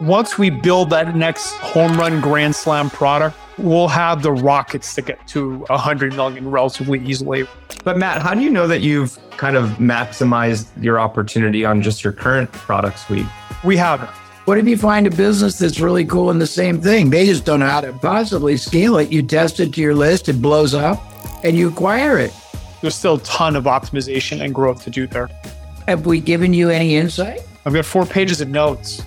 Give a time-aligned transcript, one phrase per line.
[0.00, 5.02] Once we build that next home run grand slam product, we'll have the rockets to
[5.02, 7.46] get to 100 million relatively easily.
[7.84, 12.02] But Matt, how do you know that you've kind of maximized your opportunity on just
[12.02, 13.26] your current product suite?
[13.62, 14.08] We haven't.
[14.46, 17.10] What if you find a business that's really cool in the same thing?
[17.10, 19.12] They just don't know how to possibly scale it.
[19.12, 20.98] You test it to your list, it blows up,
[21.44, 22.32] and you acquire it.
[22.80, 25.28] There's still a ton of optimization and growth to do there.
[25.86, 27.40] Have we given you any insight?
[27.66, 29.02] I've got four pages of notes.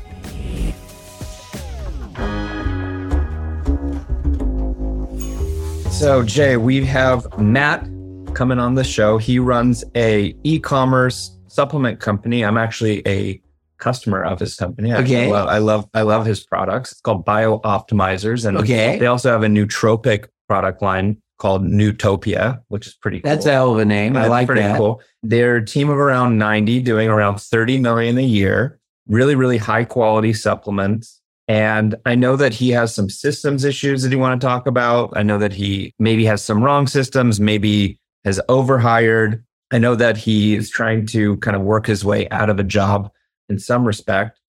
[5.94, 7.88] So Jay, we have Matt
[8.34, 9.18] coming on the show.
[9.18, 12.44] He runs a e-commerce supplement company.
[12.44, 13.42] I'm actually a
[13.78, 14.92] customer of his company.
[14.92, 15.32] I Okay.
[15.32, 16.92] love, I love I love his products.
[16.92, 18.98] It's called BIOptimizers, and Okay.
[19.00, 23.22] they also have a nootropic product line called Nootopia, which is pretty.
[23.22, 23.30] Cool.
[23.30, 24.18] That's a hell of a name.
[24.18, 24.78] I That's like pretty that.
[24.78, 25.02] cool.
[25.22, 29.86] They're a team of around 90 doing around 30 million a year, really, really high
[29.86, 31.22] quality supplements.
[31.48, 35.12] And I know that he has some systems issues that he want to talk about.
[35.16, 39.44] I know that he maybe has some wrong systems, maybe has overhired.
[39.72, 42.63] I know that he is trying to kind of work his way out of a
[42.63, 43.12] job
[43.50, 44.40] in some respect.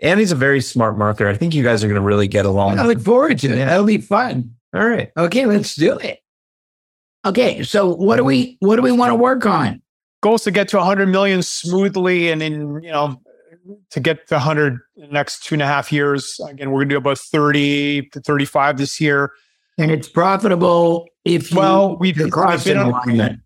[0.00, 1.28] And he's a very smart marketer.
[1.28, 2.78] I think you guys are going to really get along.
[2.78, 3.56] I look forward to it.
[3.56, 4.56] That'll be fun.
[4.74, 5.10] All right.
[5.16, 6.18] Okay, let's do it.
[7.24, 9.80] Okay, so what do we what do we want to work on?
[10.22, 13.20] Goals to get to 100 million smoothly and in, you know,
[13.90, 16.38] to get to 100 in the next two and a half years.
[16.48, 19.32] Again, we're going to do about 30 to 35 this year.
[19.78, 23.40] And it's profitable if you Well, we've- we've been on- alignment.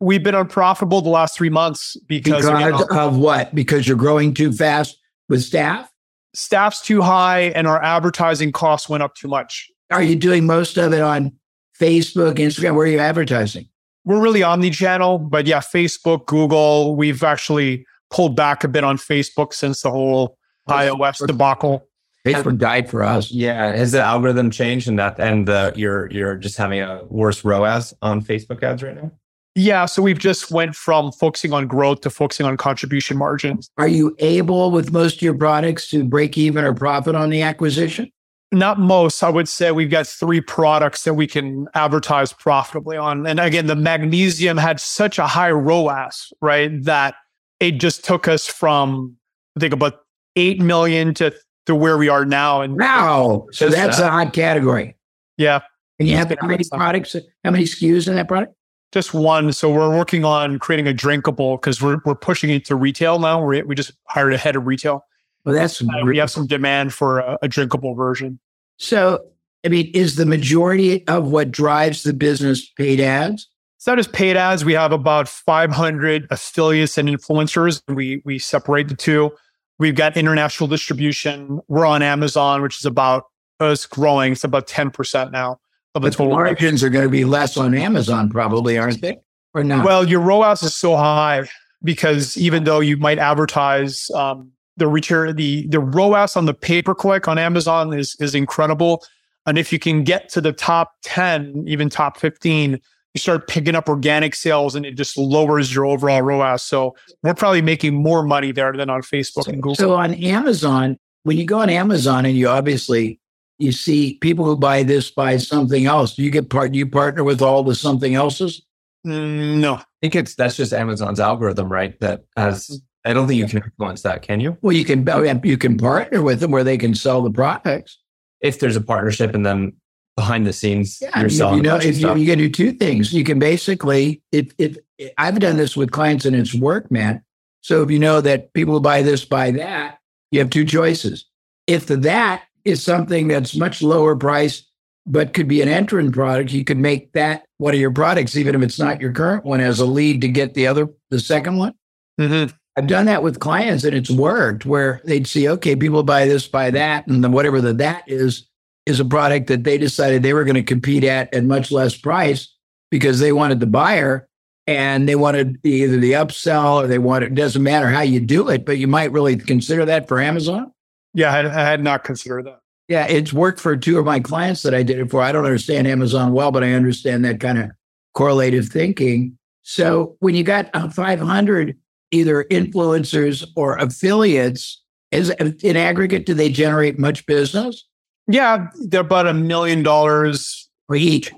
[0.00, 3.54] We've been unprofitable the last three months because, Because again, of what?
[3.54, 4.96] Because you're growing too fast
[5.28, 5.88] with staff?
[6.34, 9.68] staff's too high and our advertising costs went up too much.
[9.90, 11.32] Are you doing most of it on
[11.78, 12.74] Facebook, Instagram?
[12.74, 13.66] Where are you advertising?
[14.06, 19.52] We're really omni-channel, but yeah, Facebook, Google, we've actually pulled back a bit on Facebook
[19.52, 20.36] since the whole
[20.68, 21.86] iOS debacle.
[22.24, 23.32] Facebook died for us.
[23.32, 23.74] Yeah.
[23.74, 27.92] Has the algorithm changed and that and the you're you're just having a worse ROAS
[28.00, 29.10] on Facebook ads right now?
[29.54, 33.70] Yeah, so we've just went from focusing on growth to focusing on contribution margins.
[33.76, 37.42] Are you able with most of your products to break even or profit on the
[37.42, 38.10] acquisition?
[38.50, 43.26] Not most, I would say we've got three products that we can advertise profitably on.
[43.26, 46.82] And again, the magnesium had such a high ROAS, right?
[46.84, 47.14] That
[47.62, 49.16] it just took us from
[49.56, 50.00] I think about
[50.36, 51.32] eight million to
[51.66, 52.60] to where we are now.
[52.60, 53.46] And Wow.
[53.52, 54.08] So that's that.
[54.08, 54.96] a hot category.
[55.36, 55.60] yeah,
[55.98, 57.14] And you have how many products?
[57.44, 58.54] How many SKUs in that product?
[58.92, 59.52] just one.
[59.54, 63.42] So we're working on creating a drinkable because we're we're pushing it to retail now.
[63.44, 65.04] We we just hired a head of retail.
[65.44, 68.38] Well, that's Uh, we have some demand for a, a drinkable version.
[68.78, 69.24] so.
[69.64, 73.46] I mean, is the majority of what drives the business paid ads?
[73.86, 74.64] Not just paid ads.
[74.64, 77.82] We have about 500 affiliates and influencers.
[77.88, 79.32] We we separate the two.
[79.78, 81.60] We've got international distribution.
[81.66, 83.24] We're on Amazon, which is about
[83.58, 84.32] us growing.
[84.32, 85.58] It's about 10% now
[85.94, 89.18] of the But the margins are going to be less on Amazon, probably, aren't they?
[89.54, 89.84] Or not?
[89.84, 91.48] Well, your ROAS is so high
[91.82, 96.82] because even though you might advertise um, the return, the the ROAS on the pay
[96.82, 99.04] per click on Amazon is is incredible.
[99.44, 102.80] And if you can get to the top ten, even top fifteen,
[103.14, 106.62] you start picking up organic sales, and it just lowers your overall ROAS.
[106.62, 109.74] So we're probably making more money there than on Facebook and Google.
[109.74, 113.20] So on Amazon, when you go on Amazon and you obviously
[113.58, 116.72] you see people who buy this buy something else, do you get part?
[116.72, 118.62] Do you partner with all the something else's?
[119.06, 121.98] Mm, no, I think it's that's just Amazon's algorithm, right?
[122.00, 124.56] That has I don't think you can influence that, can you?
[124.62, 125.06] Well, you can
[125.44, 127.98] you can partner with them where they can sell the products.
[128.40, 129.74] If there's a partnership and then
[130.16, 133.12] behind the scenes Yeah, you're you, you know, if you, you can do two things,
[133.12, 134.76] you can basically if if
[135.18, 137.22] I've done this with clients and it's work, man.
[137.62, 139.98] So if you know that people buy this buy that,
[140.30, 141.26] you have two choices.
[141.66, 144.64] If the that is something that's much lower price
[145.04, 148.54] but could be an entrant product, you could make that one of your products, even
[148.54, 151.56] if it's not your current one, as a lead to get the other the second
[151.56, 151.74] one.
[152.20, 152.52] Mhm.
[152.76, 156.48] I've done that with clients and it's worked where they'd see, okay, people buy this,
[156.48, 158.48] buy that, and then whatever the that is,
[158.86, 161.96] is a product that they decided they were going to compete at at much less
[161.96, 162.54] price
[162.90, 164.28] because they wanted the buyer
[164.66, 168.48] and they wanted either the upsell or they wanted, it doesn't matter how you do
[168.48, 170.72] it, but you might really consider that for Amazon.
[171.14, 172.60] yeah, I had, I had not considered that.
[172.88, 175.22] Yeah, it's worked for two of my clients that I did it for.
[175.22, 177.70] I don't understand Amazon well, but I understand that kind of
[178.14, 179.38] correlative thinking.
[179.62, 181.76] So when you got uh, 500
[182.10, 184.82] either influencers or affiliates,
[185.12, 187.86] is in aggregate, do they generate much business
[188.28, 191.32] Yeah, they're about a million dollars for each?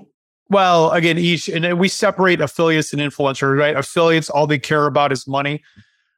[0.49, 3.75] Well, again, each and we separate affiliates and influencers, right?
[3.75, 5.63] Affiliates, all they care about is money.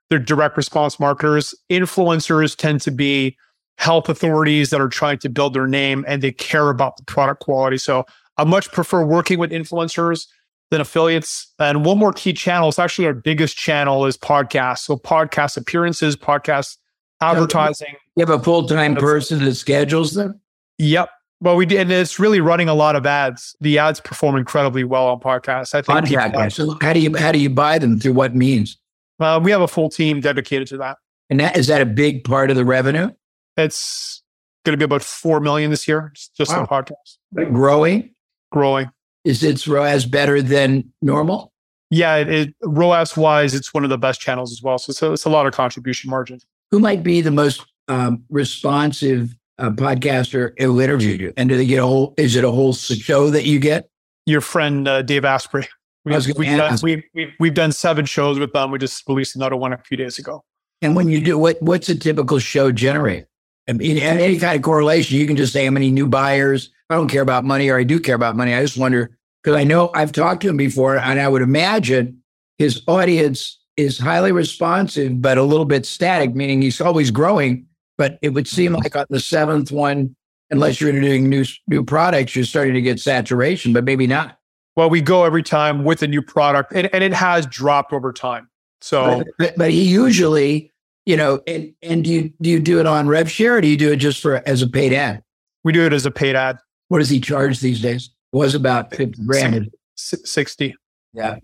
[0.10, 1.56] They're direct response marketers.
[1.70, 3.38] Influencers tend to be
[3.78, 7.42] health authorities that are trying to build their name and they care about the product
[7.42, 7.78] quality.
[7.78, 8.06] So
[8.38, 10.28] I much prefer working with influencers
[10.72, 11.54] than affiliates.
[11.60, 14.80] And one more key channel, it's actually our biggest channel is podcasts.
[14.80, 16.78] So podcast appearances, podcast
[17.22, 17.96] advertising.
[18.16, 20.42] You have a full time person that schedules them?
[20.78, 21.10] Yep.
[21.40, 23.56] Well, we did, and it's really running a lot of ads.
[23.62, 25.76] The ads perform incredibly well on podcasts.
[25.76, 26.08] I think.
[26.08, 26.54] Podcast.
[26.54, 28.00] So how do you how do you buy them?
[28.00, 28.78] Through what means?
[29.20, 30.98] Uh, we have a full team dedicated to that.
[31.30, 33.10] And that is that a big part of the revenue?
[33.56, 34.24] It's
[34.66, 36.62] going to be about four million this year, just wow.
[36.62, 37.18] on podcasts.
[37.52, 38.14] Growing,
[38.52, 38.90] growing.
[39.24, 41.52] Is its ROAS better than normal?
[41.90, 44.78] Yeah, it, it ROAS wise, it's one of the best channels as well.
[44.78, 46.40] So it's a, it's a lot of contribution margin.
[46.72, 51.34] Who might be the most um, responsive uh, podcaster who interviewed you?
[51.38, 52.14] And do they get a whole?
[52.18, 53.90] Is it a whole show that you get?
[54.26, 55.68] Your friend uh, Dave Asprey.
[56.06, 56.26] We, have
[56.58, 58.72] done, we, we, we've done seven shows with them.
[58.72, 60.42] We just released another one a few days ago.
[60.82, 63.26] And when you do, what what's a typical show generate?
[63.68, 66.72] I mean, any kind of correlation, you can just say how many new buyers.
[66.90, 68.54] I don't care about money, or I do care about money.
[68.54, 72.22] I just wonder because I know I've talked to him before, and I would imagine
[72.58, 77.67] his audience is highly responsive, but a little bit static, meaning he's always growing.
[77.98, 80.16] But it would seem like on the seventh one,
[80.52, 84.38] unless you're introducing new new products, you're starting to get saturation, but maybe not.
[84.76, 88.14] Well, we go every time with a new product, and, and it has dropped over
[88.14, 88.48] time.
[88.80, 90.72] So, but, but he usually,
[91.08, 93.68] you know, and and do you do you do it on rev share, or do
[93.68, 95.24] you do it just for as a paid ad?
[95.64, 96.60] We do it as a paid ad.
[96.90, 98.12] What does he charge these days?
[98.32, 99.70] It was about 50 grand.
[99.96, 100.76] 60.
[101.14, 101.38] Yeah.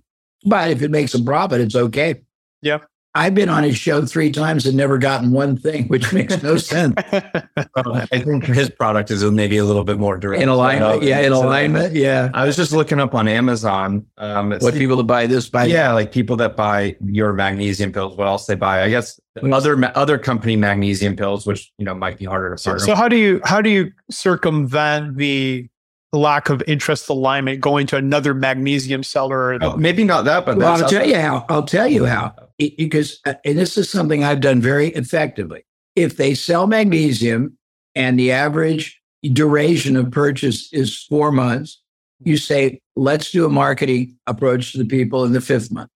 [0.46, 2.22] But if it makes a profit, it's okay.
[2.62, 2.80] Yeah.
[3.16, 6.58] I've been on his show three times and never gotten one thing, which makes no
[6.58, 6.96] sense.
[6.98, 10.42] I think his product is maybe a little bit more direct.
[10.42, 12.32] In alignment, yeah, in alignment, yeah.
[12.34, 14.08] I was just looking up on Amazon.
[14.18, 15.66] Um, what people that buy this by?
[15.66, 18.18] Yeah, like people that buy your magnesium pills.
[18.18, 18.82] What else they buy?
[18.82, 22.80] I guess other other company magnesium pills, which you know might be harder to partner.
[22.80, 25.70] So, so how do you how do you circumvent the
[26.14, 29.58] lack of interest alignment going to another magnesium seller.
[29.62, 31.46] Oh, maybe not that, but well, I'll tell you how.
[31.50, 32.36] I'll tell you how.
[32.58, 35.66] Because uh, and this is something I've done very effectively.
[35.96, 37.58] If they sell magnesium
[37.96, 41.82] and the average duration of purchase is four months,
[42.20, 45.90] you say, let's do a marketing approach to the people in the fifth month.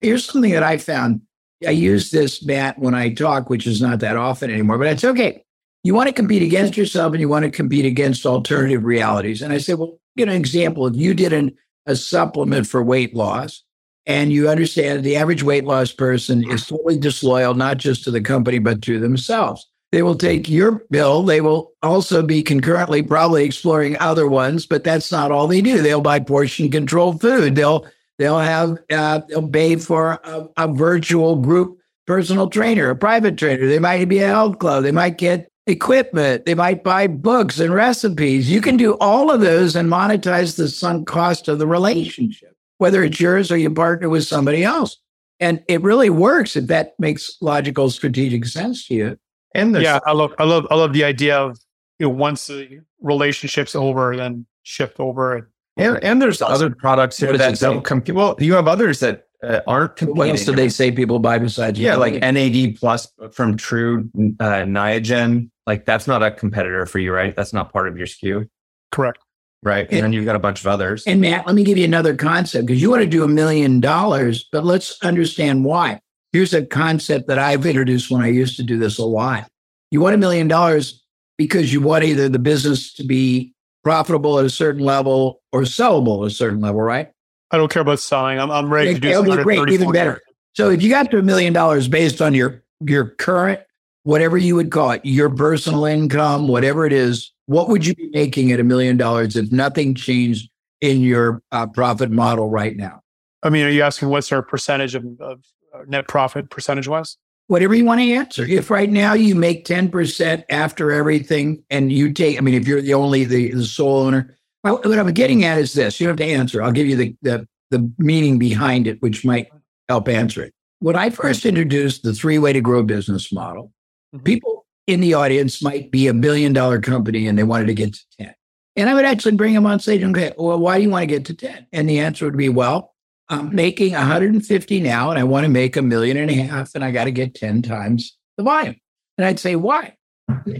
[0.00, 1.22] Here's something that I found.
[1.66, 5.04] I use this, Matt, when I talk, which is not that often anymore, but it's
[5.04, 5.44] okay
[5.82, 9.40] you want to compete against yourself and you want to compete against alternative realities.
[9.42, 10.86] And I say, well, get an example.
[10.86, 13.62] If you did an, a supplement for weight loss
[14.06, 18.20] and you understand the average weight loss person is totally disloyal, not just to the
[18.20, 19.66] company, but to themselves.
[19.92, 21.24] They will take your bill.
[21.24, 25.82] They will also be concurrently probably exploring other ones, but that's not all they do.
[25.82, 27.56] They'll buy portion controlled food.
[27.56, 27.86] They'll
[28.18, 33.66] they'll have uh, they'll pay for a, a virtual group personal trainer, a private trainer.
[33.66, 34.84] They might be a health club.
[34.84, 36.46] They might get equipment.
[36.46, 38.50] They might buy books and recipes.
[38.50, 42.49] You can do all of those and monetize the sunk cost of the relationship,
[42.80, 44.96] whether it's yours or you partner with somebody else.
[45.38, 49.18] And it really works if that makes logical, strategic sense to you.
[49.54, 51.58] And yeah, I love, I love, I love the idea of
[51.98, 55.50] you know, once the relationship's over, then shift over.
[55.76, 58.14] And, and there's other products here that don't compete.
[58.14, 60.16] Well, you have others that uh, aren't competing.
[60.16, 61.78] What else do they say people buy besides?
[61.78, 64.08] Yeah, like NAD plus from Tru
[64.40, 65.50] uh, Niagen.
[65.66, 67.36] Like that's not a competitor for you, right?
[67.36, 68.48] That's not part of your SKU.
[68.90, 69.18] Correct.
[69.62, 69.86] Right.
[69.86, 71.04] And, and then you've got a bunch of others.
[71.06, 73.80] And Matt, let me give you another concept because you want to do a million
[73.80, 76.00] dollars, but let's understand why.
[76.32, 79.48] Here's a concept that I've introduced when I used to do this a lot.
[79.90, 81.02] You want a million dollars
[81.36, 83.52] because you want either the business to be
[83.82, 87.10] profitable at a certain level or sellable at a certain level, right?
[87.50, 88.38] I don't care about selling.
[88.38, 90.20] I'm, I'm ready to do okay, great, even better.
[90.54, 93.60] So if you got to a million dollars based on your your current
[94.04, 98.08] whatever you would call it, your personal income, whatever it is, what would you be
[98.12, 100.48] making at a million dollars if nothing changed
[100.80, 103.00] in your uh, profit model right now?
[103.42, 105.42] I mean, are you asking what's our percentage of, of
[105.74, 107.16] uh, net profit percentage wise?
[107.48, 108.44] Whatever you want to answer.
[108.44, 112.82] If right now you make 10% after everything and you take, I mean, if you're
[112.82, 116.00] the only, the, the sole owner, well, what I'm getting at is this.
[116.00, 116.62] You have to answer.
[116.62, 119.48] I'll give you the, the, the meaning behind it, which might
[119.88, 120.54] help answer it.
[120.78, 123.72] When I first introduced the three way to grow business model,
[124.14, 124.22] mm-hmm.
[124.22, 124.59] people
[124.90, 128.00] in the audience might be a billion dollar company and they wanted to get to
[128.18, 128.34] 10.
[128.76, 131.02] And I would actually bring them on stage and okay, well, why do you want
[131.02, 131.66] to get to 10?
[131.72, 132.94] And the answer would be, well,
[133.28, 136.84] I'm making 150 now and I want to make a million and a half and
[136.84, 138.76] I got to get 10 times the volume.
[139.18, 139.96] And I'd say, why?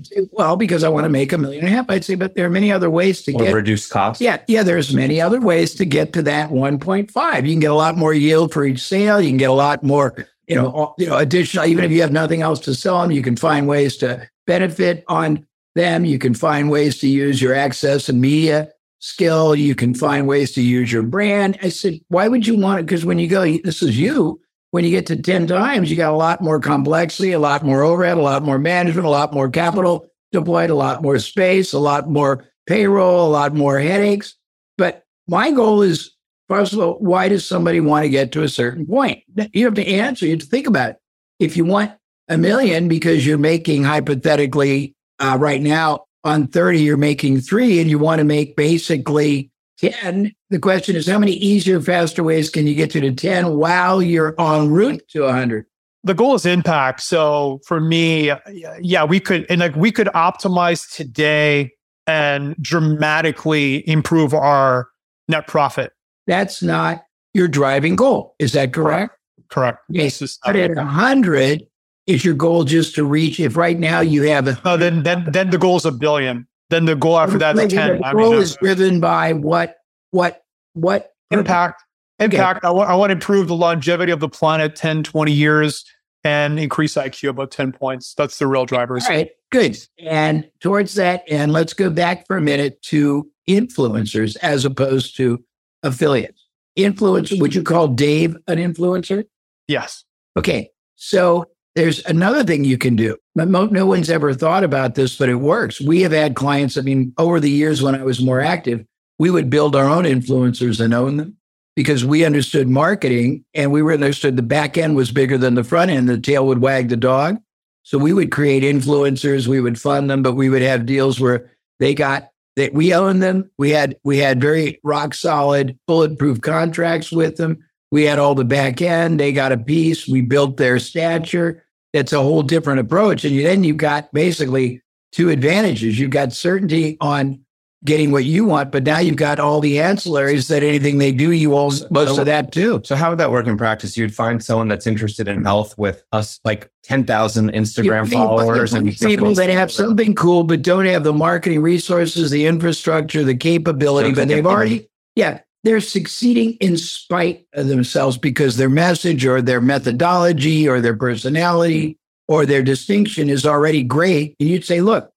[0.02, 1.87] Say, well, because I want to make a million and a half.
[1.88, 4.20] I'd say, but there are many other ways to or get reduce costs.
[4.20, 4.62] Yeah, yeah.
[4.62, 7.46] There's many other ways to get to that 1.5.
[7.46, 9.20] You can get a lot more yield for each sale.
[9.20, 11.64] You can get a lot more, you know, you know, additional.
[11.64, 15.04] Even if you have nothing else to sell them, you can find ways to benefit
[15.07, 16.04] on them.
[16.04, 19.54] You can find ways to use your access and media skill.
[19.54, 21.57] You can find ways to use your brand.
[21.62, 22.87] I said, why would you want it?
[22.87, 24.40] Because when you go, this is you.
[24.73, 27.83] When you get to 10 times, you got a lot more complexity, a lot more
[27.83, 31.78] overhead, a lot more management, a lot more capital deployed, a lot more space, a
[31.78, 34.37] lot more payroll, a lot more headaches.
[34.78, 36.11] But my goal is,
[36.50, 39.23] first of all, why does somebody want to get to a certain point?
[39.52, 40.97] You have to answer, you have to think about it.
[41.38, 41.92] If you want
[42.28, 47.88] a million because you're making hypothetically uh, right now on 30, you're making three and
[47.88, 50.33] you want to make basically 10.
[50.50, 54.02] The question is, how many easier, faster ways can you get to the 10 while
[54.02, 55.66] you're en route to 100?
[56.02, 57.00] The goal is impact.
[57.02, 58.33] So for me,
[58.80, 61.73] yeah, we could, and like we could optimize today
[62.09, 64.88] and dramatically improve our
[65.28, 65.92] net profit.
[66.30, 68.37] That's not your driving goal.
[68.38, 69.16] Is that correct?
[69.49, 69.80] Correct.
[69.88, 70.20] Yes.
[70.20, 70.38] Yes.
[70.44, 71.66] But at 100,
[72.06, 73.40] is your goal just to reach?
[73.40, 76.46] If right now you have a no, then then then the goal is a billion.
[76.68, 77.96] Then the goal after that is ten.
[77.96, 79.78] The goal I mean, is driven by what
[80.12, 80.44] what
[80.75, 81.82] what impact
[82.20, 82.64] impact.
[82.64, 82.68] Okay.
[82.68, 85.84] I want I want to improve the longevity of the planet 10, 20 years
[86.22, 88.14] and increase IQ about 10 points.
[88.14, 89.04] That's the real drivers.
[89.06, 89.76] All right, good.
[89.99, 95.42] And towards that, and let's go back for a minute to influencers as opposed to
[95.82, 96.46] affiliates.
[96.78, 99.25] Influencer, would you call Dave an influencer?
[99.68, 100.04] Yes.
[100.37, 100.70] Okay.
[100.96, 103.16] So there's another thing you can do.
[103.34, 105.80] No one's ever thought about this, but it works.
[105.80, 108.84] We have had clients, I mean, over the years when I was more active,
[109.18, 111.37] we would build our own influencers and own them
[111.76, 115.90] because we understood marketing and we understood the back end was bigger than the front
[115.90, 116.08] end.
[116.08, 117.38] The tail would wag the dog.
[117.82, 121.50] So we would create influencers, we would fund them, but we would have deals where
[121.78, 122.28] they got
[122.61, 123.50] that we owned them.
[123.59, 127.59] We had we had very rock solid, bulletproof contracts with them.
[127.90, 129.19] We had all the back end.
[129.19, 130.07] They got a piece.
[130.07, 131.64] We built their stature.
[131.95, 133.25] That's a whole different approach.
[133.25, 135.99] And then you've got basically two advantages.
[135.99, 137.40] You've got certainty on
[137.84, 141.32] getting what you want, but now you've got all the ancillaries that anything they do,
[141.32, 142.80] you own most so, of that too.
[142.84, 143.96] So how would that work in practice?
[143.96, 149.34] You'd find someone that's interested in health with us, like 10,000 Instagram followers and people
[149.34, 154.28] that have something cool, but don't have the marketing resources, the infrastructure, the capability, but
[154.28, 160.68] they've already, yeah, they're succeeding in spite of themselves because their message or their methodology
[160.68, 164.37] or their personality or their distinction is already great.
[164.40, 165.12] And you'd say, look,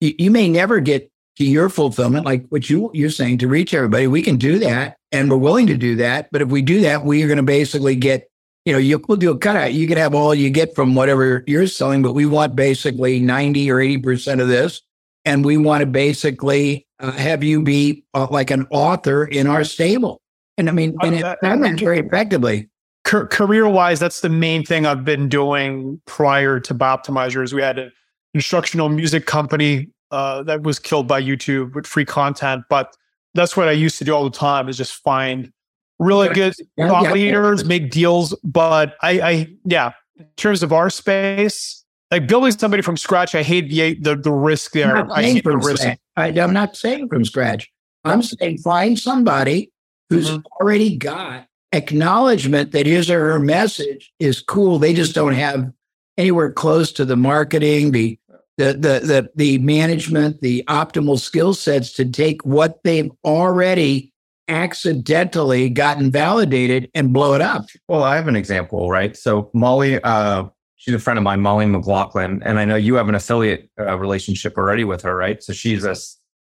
[0.00, 3.72] you, you may never get to your fulfillment, like what you, you're saying to reach
[3.72, 4.06] everybody.
[4.06, 6.28] We can do that and we're willing to do that.
[6.30, 8.30] But if we do that, we are going to basically get,
[8.64, 9.72] you know, you, we'll do a cutout.
[9.72, 13.70] You can have all you get from whatever you're selling, but we want basically 90
[13.70, 14.82] or 80% of this.
[15.24, 19.64] And we want to basically uh, have you be uh, like an author in our
[19.64, 20.20] stable.
[20.58, 22.68] And I mean, and it done that very effectively.
[23.04, 27.52] Career wise, that's the main thing I've been doing prior to BIOptimizers.
[27.52, 27.92] We had an
[28.34, 32.96] instructional music company uh, that was killed by YouTube with free content, but
[33.34, 35.52] that's what I used to do all the time is just find
[35.98, 37.68] really good yeah, thought yeah, leaders, yeah.
[37.68, 38.38] make deals.
[38.44, 43.42] But I, I, yeah, in terms of our space, like building somebody from scratch, I
[43.42, 44.96] hate the the, the risk there.
[44.96, 45.86] I'm not I hate the risk.
[46.16, 47.72] I, am not saying from scratch.
[48.04, 49.72] I'm saying find somebody
[50.10, 50.40] who's mm-hmm.
[50.60, 54.78] already got acknowledgement that his or her message is cool.
[54.78, 55.72] They just don't have
[56.18, 58.18] anywhere close to the marketing, the
[58.62, 64.12] the the the, the management, the optimal skill sets to take what they've already
[64.48, 67.66] accidentally gotten validated and blow it up.
[67.88, 69.16] Well, I have an example, right?
[69.16, 70.44] So Molly uh,
[70.76, 73.98] she's a friend of mine, Molly McGlocklin, and I know you have an affiliate uh,
[73.98, 75.42] relationship already with her, right?
[75.42, 75.96] So she's a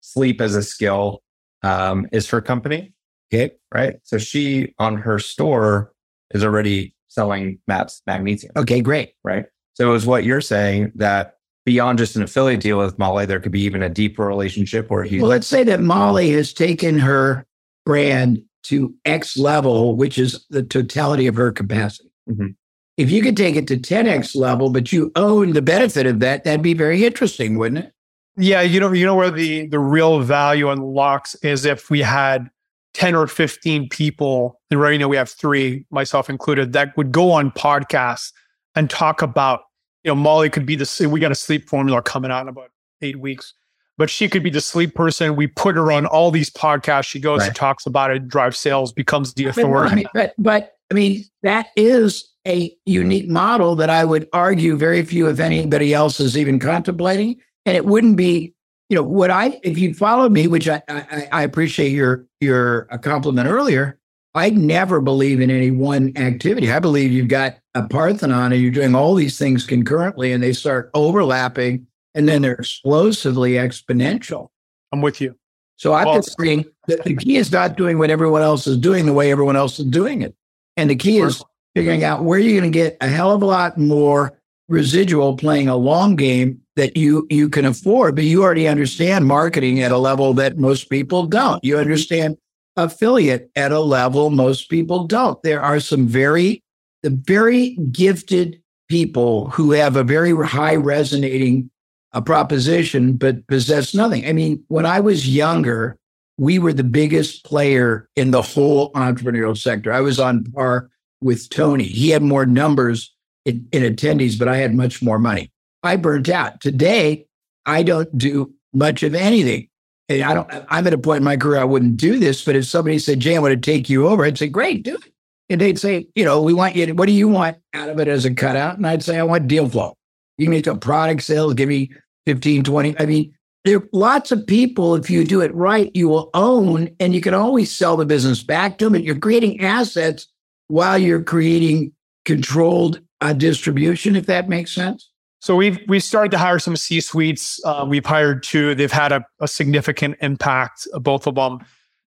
[0.01, 1.23] sleep as a skill
[1.63, 2.93] um, is her company,
[3.33, 3.97] okay, right?
[4.03, 5.93] So she on her store
[6.31, 8.53] is already selling MAPS magnesium.
[8.57, 9.47] Okay, great, right?
[9.75, 11.35] So is what you're saying that
[11.65, 15.05] beyond just an affiliate deal with Molly, there could be even a deeper relationship where
[15.05, 15.21] he.
[15.21, 17.47] Well, let's say that Molly has taken her
[17.85, 22.11] brand to X level, which is the totality of her capacity.
[22.29, 22.49] Mm-hmm.
[22.97, 26.45] If you could take it to 10x level, but you own the benefit of that,
[26.45, 27.93] that'd be very interesting, wouldn't it?
[28.37, 32.51] Yeah, you know, you know where the the real value unlocks is if we had
[32.95, 37.31] 10 or 15 people, and right now we have three, myself included, that would go
[37.33, 38.33] on podcasts
[38.75, 39.63] and talk about,
[40.05, 42.71] you know, Molly could be the we got a sleep formula coming out in about
[43.03, 43.55] eight weeks.
[43.97, 45.37] But she could be the sleep person.
[45.37, 47.07] We put her on all these podcasts.
[47.07, 47.47] She goes, right.
[47.47, 50.05] she talks about it, drives sales, becomes the authority.
[50.13, 55.05] But, but, but I mean, that is a unique model that I would argue very
[55.05, 57.37] few, if anybody else, is even contemplating.
[57.67, 58.53] And it wouldn't be,
[58.89, 62.89] you know, what I, if you followed me, which I, I, I appreciate your your
[62.91, 64.01] uh, compliment earlier,
[64.35, 66.71] I never believe in any one activity.
[66.71, 70.53] I believe you've got a Parthenon and you're doing all these things concurrently and they
[70.53, 74.49] start overlapping and then they're explosively exponential.
[74.93, 75.37] I'm with you.
[75.77, 78.77] So I'm well, just saying that the key is not doing what everyone else is
[78.77, 80.35] doing the way everyone else is doing it.
[80.77, 81.43] And the key is
[81.75, 84.39] figuring out where you're going to get a hell of a lot more
[84.69, 89.83] residual playing a long game that you you can afford, but you already understand marketing
[89.83, 91.63] at a level that most people don't.
[91.65, 92.37] You understand
[92.77, 95.43] affiliate at a level most people don't.
[95.43, 96.63] There are some very
[97.03, 101.71] the very gifted people who have a very high resonating
[102.15, 104.27] uh, proposition, but possess nothing.
[104.27, 105.99] I mean, when I was younger,
[106.39, 109.93] we were the biggest player in the whole entrepreneurial sector.
[109.93, 110.91] I was on par
[111.21, 111.85] with Tony.
[111.85, 113.15] He had more numbers
[113.45, 115.53] in, in attendees, but I had much more money.
[115.83, 116.61] I burnt out.
[116.61, 117.27] Today,
[117.67, 119.69] I don't do much of anything.
[120.09, 122.57] And I don't, I'm at a point in my career I wouldn't do this, but
[122.57, 125.13] if somebody said, Jay, I want to take you over, I'd say, great, do it.
[125.49, 127.99] And they'd say, you know, we want you to, what do you want out of
[128.01, 128.77] it as a cutout?
[128.77, 129.95] And I'd say, I want deal flow.
[130.37, 131.91] You can a product sales, give me
[132.27, 132.99] 15, 20.
[132.99, 133.35] I mean,
[133.65, 137.21] there are lots of people, if you do it right, you will own and you
[137.21, 138.95] can always sell the business back to them.
[138.95, 140.27] And you're creating assets
[140.69, 141.93] while you're creating
[142.25, 145.11] controlled uh, distribution, if that makes sense.
[145.45, 147.63] So we've we started to hire some C suites.
[147.67, 148.75] Uh, we've hired two.
[148.75, 151.59] They've had a, a significant impact, both of them.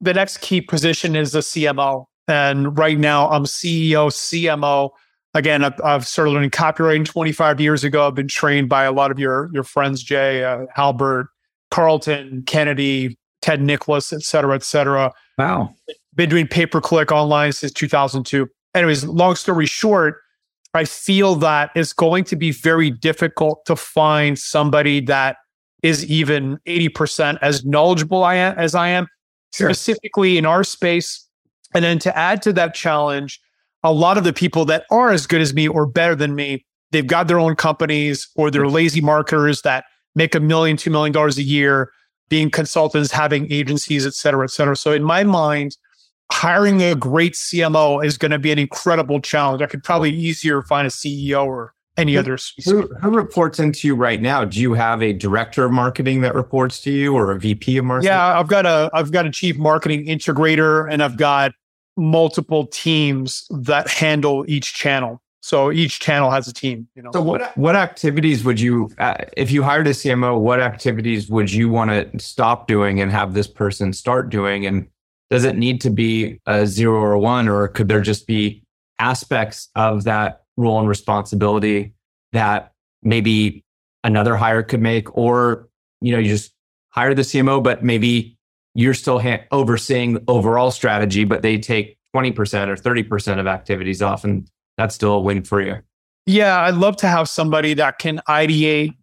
[0.02, 2.06] The next key position is the CMO.
[2.28, 4.92] And right now, I'm CEO, CMO.
[5.34, 8.06] Again, I've, I've, started learning copywriting 25 years ago.
[8.06, 11.26] I've been trained by a lot of your your friends, Jay, uh, Halbert,
[11.72, 15.12] Carlton, Kennedy, Ted Nicholas, et cetera, et cetera.
[15.40, 15.74] Wow.
[16.14, 18.48] Been doing pay per click online since 2002.
[18.76, 20.18] Anyways, long story short,
[20.74, 25.38] I feel that it's going to be very difficult to find somebody that
[25.84, 29.08] is even 80% as knowledgeable I am, as I am,
[29.54, 29.70] sure.
[29.70, 31.28] specifically in our space.
[31.76, 33.40] And then to add to that challenge,
[33.84, 36.66] a lot of the people that are as good as me or better than me,
[36.92, 38.76] they've got their own companies or they're mm-hmm.
[38.76, 41.92] lazy marketers that make a million, two million dollars a year,
[42.30, 44.76] being consultants, having agencies, et cetera, et cetera.
[44.76, 45.76] So in my mind,
[46.32, 49.62] hiring a great CMO is going to be an incredible challenge.
[49.62, 52.38] I could probably easier find a CEO or any other.
[52.66, 54.46] Who, who, reports into you right now?
[54.46, 57.86] Do you have a director of marketing that reports to you or a VP of
[57.86, 58.08] marketing?
[58.08, 61.54] Yeah, I've got a I've got a chief marketing integrator and I've got
[61.96, 65.22] multiple teams that handle each channel.
[65.42, 66.88] So each channel has a team.
[66.96, 67.12] You know.
[67.12, 71.52] So what what activities would you, uh, if you hired a CMO, what activities would
[71.52, 74.66] you want to stop doing and have this person start doing?
[74.66, 74.88] And
[75.34, 78.64] does it need to be a zero or a one, or could there just be
[79.00, 81.92] aspects of that role and responsibility
[82.34, 83.66] that maybe
[84.04, 85.68] another hire could make, or
[86.02, 86.54] you know, you just
[86.90, 88.38] hire the CMO, but maybe
[88.76, 94.04] you're still ha- overseeing the overall strategy, but they take 20% or 30% of activities
[94.04, 95.78] off and that's still a win for you.
[96.28, 98.96] Yeah, I'd love to have somebody that can ideate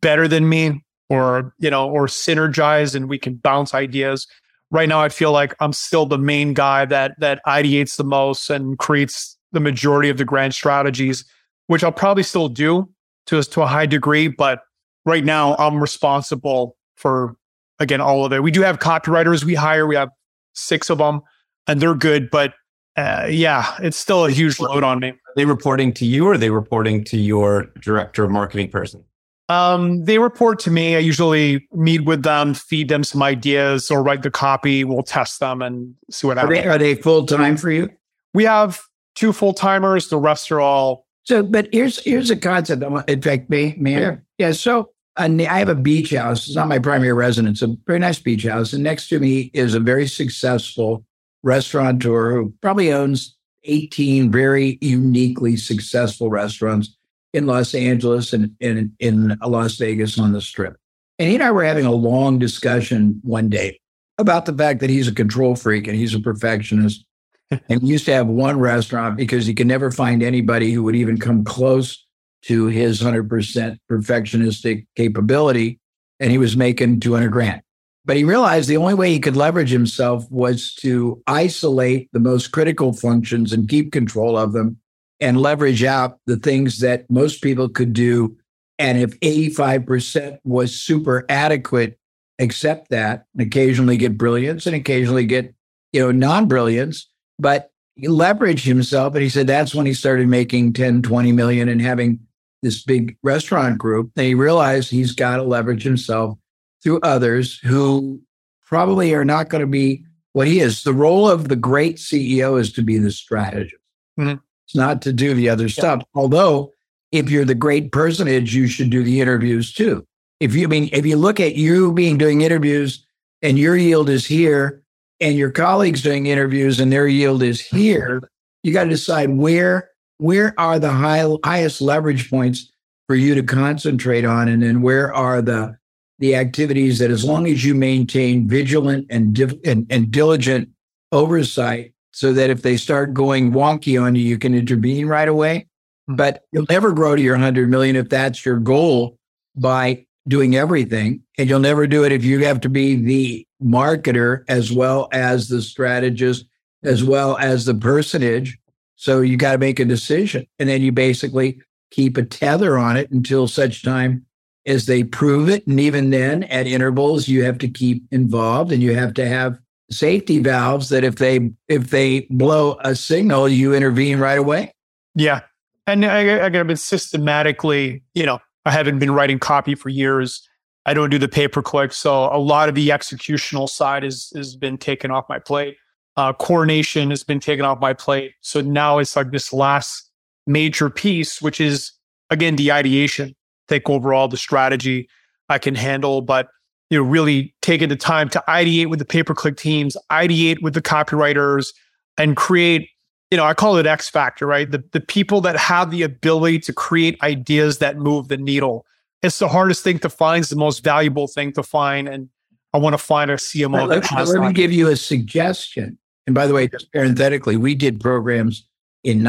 [0.00, 4.26] better than me or, you know, or synergize and we can bounce ideas.
[4.70, 8.50] Right now I feel like I'm still the main guy that that ideates the most
[8.50, 11.24] and creates the majority of the grand strategies,
[11.68, 12.88] which I'll probably still do
[13.26, 14.60] to to a high degree, but
[15.04, 17.34] right now I'm responsible for
[17.78, 18.42] again all of it.
[18.42, 20.10] We do have copywriters we hire, we have
[20.54, 21.22] 6 of them
[21.66, 22.54] and they're good, but
[22.96, 25.10] uh, yeah, it's still a huge load on me.
[25.10, 29.04] Are they reporting to you or are they reporting to your director of marketing person?
[29.48, 30.96] Um, they report to me.
[30.96, 34.84] I usually meet with them, feed them some ideas, or write the copy.
[34.84, 36.66] We'll test them and see what happens.
[36.66, 37.88] Are they, they full time for you?
[38.34, 38.80] We have
[39.14, 40.08] two full timers.
[40.08, 41.06] The rest are all.
[41.24, 42.82] So, but here's here's a concept.
[43.08, 44.16] In fact, me, man, yeah.
[44.46, 44.52] yeah.
[44.52, 46.46] So I have a beach house.
[46.46, 47.62] It's not my primary residence.
[47.62, 51.04] A very nice beach house, and next to me is a very successful
[51.42, 53.34] restaurateur who probably owns
[53.64, 56.96] 18 very uniquely successful restaurants
[57.32, 60.76] in Los Angeles and in, in Las Vegas on the strip.
[61.18, 63.80] And he and I were having a long discussion one day
[64.18, 67.04] about the fact that he's a control freak and he's a perfectionist.
[67.50, 70.96] and he used to have one restaurant because he could never find anybody who would
[70.96, 72.04] even come close
[72.42, 75.80] to his 100% perfectionistic capability.
[76.20, 77.62] And he was making 200 grand.
[78.04, 82.52] But he realized the only way he could leverage himself was to isolate the most
[82.52, 84.78] critical functions and keep control of them
[85.20, 88.36] and leverage out the things that most people could do.
[88.78, 91.98] And if 85% was super adequate,
[92.38, 95.52] accept that and occasionally get brilliance and occasionally get,
[95.92, 99.14] you know, non-brilliance, but he leveraged himself.
[99.14, 102.20] And he said that's when he started making 10, 20 million and having
[102.62, 104.12] this big restaurant group.
[104.16, 106.38] And he realized he's got to leverage himself
[106.82, 108.20] through others who
[108.64, 110.84] probably are not going to be what he is.
[110.84, 113.74] The role of the great CEO is to be the strategist.
[114.18, 114.36] Mm-hmm.
[114.68, 115.72] It's not to do the other yeah.
[115.72, 116.02] stuff.
[116.14, 116.72] Although,
[117.10, 120.06] if you're the great personage, you should do the interviews too.
[120.40, 123.04] If you I mean if you look at you being doing interviews
[123.42, 124.82] and your yield is here,
[125.20, 128.22] and your colleagues doing interviews and their yield is here,
[128.62, 132.70] you got to decide where where are the high, highest leverage points
[133.06, 135.76] for you to concentrate on, and then where are the
[136.18, 140.68] the activities that, as long as you maintain vigilant and, and, and diligent
[141.12, 145.68] oversight, so that if they start going wonky on you, you can intervene right away.
[146.08, 146.16] Hmm.
[146.16, 149.16] But you'll never grow to your 100 million if that's your goal
[149.54, 151.22] by doing everything.
[151.38, 155.46] And you'll never do it if you have to be the marketer as well as
[155.46, 156.44] the strategist,
[156.82, 158.58] as well as the personage.
[158.96, 160.44] So you got to make a decision.
[160.58, 164.26] And then you basically keep a tether on it until such time
[164.66, 165.64] as they prove it.
[165.68, 169.60] And even then, at intervals, you have to keep involved and you have to have
[169.90, 174.72] safety valves that if they if they blow a signal, you intervene right away.
[175.14, 175.40] Yeah.
[175.86, 180.46] And I, I got been systematically, you know, I haven't been writing copy for years.
[180.84, 184.32] I don't do the pay per click, so a lot of the executional side is
[184.36, 185.76] has been taken off my plate.
[186.16, 188.32] Uh, coordination has been taken off my plate.
[188.40, 190.10] So now it's like this last
[190.46, 191.92] major piece, which is
[192.30, 193.34] again the ideation.
[193.68, 195.08] Think overall the strategy
[195.48, 196.48] I can handle, but
[196.90, 200.62] you know, really taking the time to ideate with the pay per click teams, ideate
[200.62, 201.68] with the copywriters,
[202.16, 202.88] and create
[203.30, 204.70] you know, I call it X factor, right?
[204.70, 208.86] The the people that have the ability to create ideas that move the needle.
[209.22, 210.40] It's the hardest thing to find.
[210.40, 212.28] It's the most valuable thing to find, and
[212.72, 213.86] I want to find a CMO.
[213.86, 215.98] Let, let, let me give you a suggestion.
[216.26, 218.66] And by the way, just parenthetically, we did programs
[219.02, 219.22] in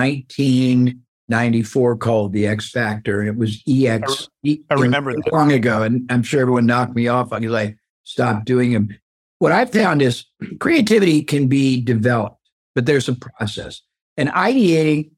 [1.29, 4.29] 1994 called the X Factor, it was EX.
[4.45, 7.75] I, I remember that long ago, and I'm sure everyone knocked me off because I
[8.03, 8.89] stopped doing them.
[9.37, 10.25] What I've found is
[10.59, 12.41] creativity can be developed,
[12.75, 13.81] but there's a process.
[14.17, 15.11] And ideating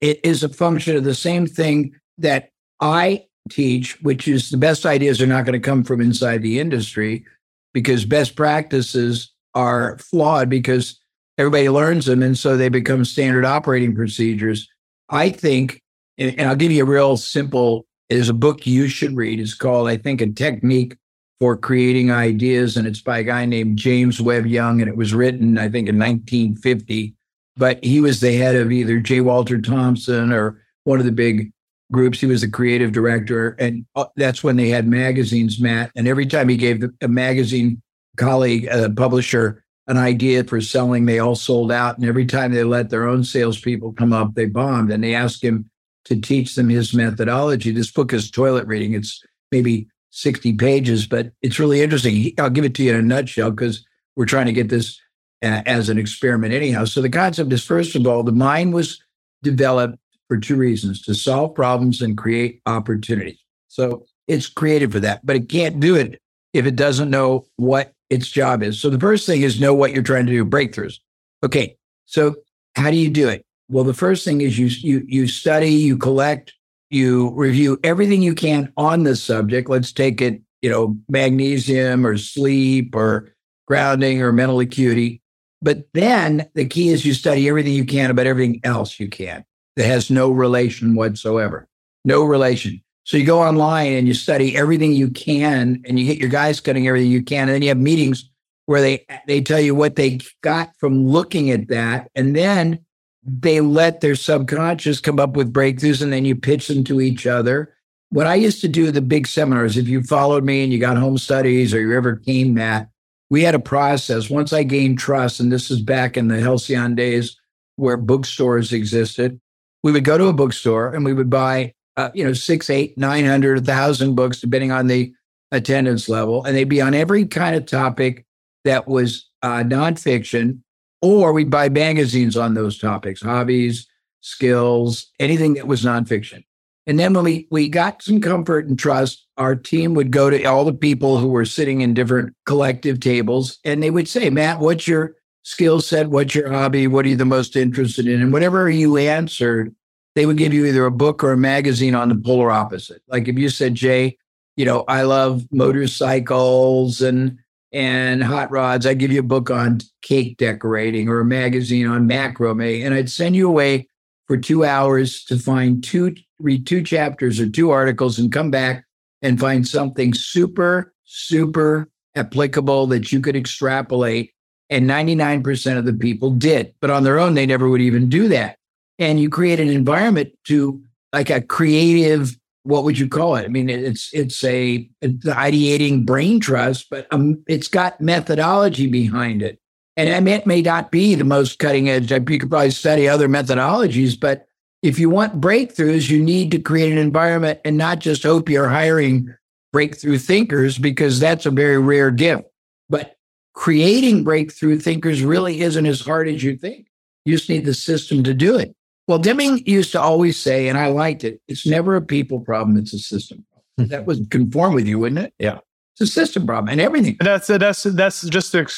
[0.00, 2.50] it is a function of the same thing that
[2.80, 6.60] I teach, which is the best ideas are not going to come from inside the
[6.60, 7.24] industry
[7.72, 11.00] because best practices are flawed because
[11.38, 14.68] everybody learns them and so they become standard operating procedures.
[15.08, 15.82] I think,
[16.18, 19.40] and I'll give you a real simple, there's a book you should read.
[19.40, 20.96] It's called, I think, A Technique
[21.40, 25.14] for Creating Ideas, and it's by a guy named James Webb Young, and it was
[25.14, 27.14] written, I think, in 1950
[27.58, 29.20] but he was the head of either J.
[29.20, 31.52] Walter Thompson or one of the big
[31.90, 32.20] groups.
[32.20, 33.50] He was the creative director.
[33.58, 35.90] And uh, that's when they had magazines, Matt.
[35.96, 37.82] And every time he gave a magazine
[38.16, 41.96] colleague, a publisher, an idea for selling, they all sold out.
[41.96, 44.92] And every time they let their own salespeople come up, they bombed.
[44.92, 45.68] And they asked him
[46.04, 47.72] to teach them his methodology.
[47.72, 48.92] This book is toilet reading.
[48.94, 52.32] It's maybe 60 pages, but it's really interesting.
[52.38, 55.00] I'll give it to you in a nutshell because we're trying to get this
[55.42, 56.84] as an experiment, anyhow.
[56.84, 59.02] So the concept is first of all, the mind was
[59.42, 63.38] developed for two reasons to solve problems and create opportunities.
[63.68, 66.20] So it's created for that, but it can't do it
[66.52, 68.80] if it doesn't know what its job is.
[68.80, 70.98] So the first thing is know what you're trying to do, breakthroughs.
[71.44, 71.76] Okay.
[72.06, 72.36] So
[72.76, 73.44] how do you do it?
[73.68, 76.54] Well, the first thing is you you you study, you collect,
[76.90, 79.68] you review everything you can on this subject.
[79.68, 83.28] Let's take it, you know, magnesium or sleep or
[83.66, 85.20] grounding or mental acuity.
[85.60, 89.44] But then the key is you study everything you can about everything else you can
[89.76, 91.68] that has no relation whatsoever.
[92.04, 92.80] No relation.
[93.08, 96.60] So you go online and you study everything you can and you get your guys
[96.60, 97.48] cutting everything you can.
[97.48, 98.28] And then you have meetings
[98.66, 102.10] where they they tell you what they got from looking at that.
[102.14, 102.80] And then
[103.24, 107.26] they let their subconscious come up with breakthroughs and then you pitch them to each
[107.26, 107.74] other.
[108.10, 110.98] What I used to do the big seminars, if you followed me and you got
[110.98, 112.90] home studies or you ever came, Matt,
[113.30, 114.28] we had a process.
[114.28, 117.38] Once I gained trust, and this is back in the Halcyon days
[117.76, 119.40] where bookstores existed,
[119.82, 122.96] we would go to a bookstore and we would buy, uh, you know, six, eight,
[122.96, 125.12] nine hundred, thousand books, depending on the
[125.50, 128.24] attendance level, and they'd be on every kind of topic
[128.64, 130.60] that was uh, nonfiction,
[131.02, 133.88] or we'd buy magazines on those topics, hobbies,
[134.20, 136.44] skills, anything that was nonfiction.
[136.86, 140.42] And then when we, we got some comfort and trust, our team would go to
[140.44, 144.60] all the people who were sitting in different collective tables and they would say, Matt,
[144.60, 146.08] what's your skill set?
[146.08, 146.86] What's your hobby?
[146.86, 148.22] What are you the most interested in?
[148.22, 149.74] And whatever you answered,
[150.18, 153.00] they would give you either a book or a magazine on the polar opposite.
[153.06, 154.18] Like if you said, Jay,
[154.56, 157.38] you know, I love motorcycles and
[157.70, 162.08] and hot rods, I'd give you a book on cake decorating or a magazine on
[162.08, 162.84] macrame.
[162.84, 163.86] And I'd send you away
[164.26, 168.84] for two hours to find two read two chapters or two articles and come back
[169.22, 174.32] and find something super, super applicable that you could extrapolate.
[174.68, 178.26] And 99% of the people did, but on their own, they never would even do
[178.30, 178.57] that.
[178.98, 180.82] And you create an environment to
[181.12, 183.46] like a creative what would you call it?
[183.46, 189.40] I mean, it's it's a it's ideating brain trust, but um, it's got methodology behind
[189.40, 189.58] it.
[189.96, 192.12] And I mean, it may not be the most cutting edge.
[192.12, 194.46] You could probably study other methodologies, but
[194.82, 198.68] if you want breakthroughs, you need to create an environment and not just hope you're
[198.68, 199.34] hiring
[199.72, 202.44] breakthrough thinkers because that's a very rare gift.
[202.88, 203.16] But
[203.54, 206.86] creating breakthrough thinkers really isn't as hard as you think.
[207.24, 208.74] You just need the system to do it.
[209.08, 212.76] Well, Deming used to always say, and I liked it, it's never a people problem,
[212.76, 213.88] it's a system problem.
[213.90, 215.34] that would conform with you, wouldn't it?
[215.38, 215.58] Yeah.
[215.94, 217.16] It's a system problem and everything.
[217.18, 218.68] And that's that's that's just to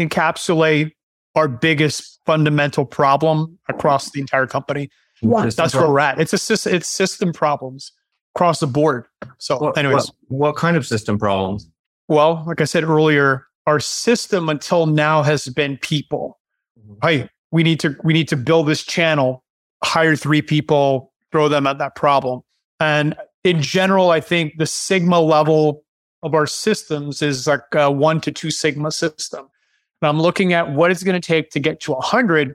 [0.00, 0.92] encapsulate
[1.36, 4.90] our biggest fundamental problem across the entire company.
[5.20, 5.54] What?
[5.54, 6.20] That's where we're at.
[6.20, 7.92] It's a sys- it's system problems
[8.34, 9.06] across the board.
[9.38, 11.70] So, What, anyways, what, what kind of system problems?
[12.08, 16.38] well, like I said earlier, our system until now has been people.
[16.78, 17.06] Mm-hmm.
[17.06, 19.44] Hey, we need to we need to build this channel,
[19.84, 22.40] hire three people, throw them at that problem.
[22.80, 25.82] And in general, I think the sigma level
[26.22, 29.46] of our systems is like a one to two sigma system.
[30.02, 32.54] And I'm looking at what it's going to take to get to 100,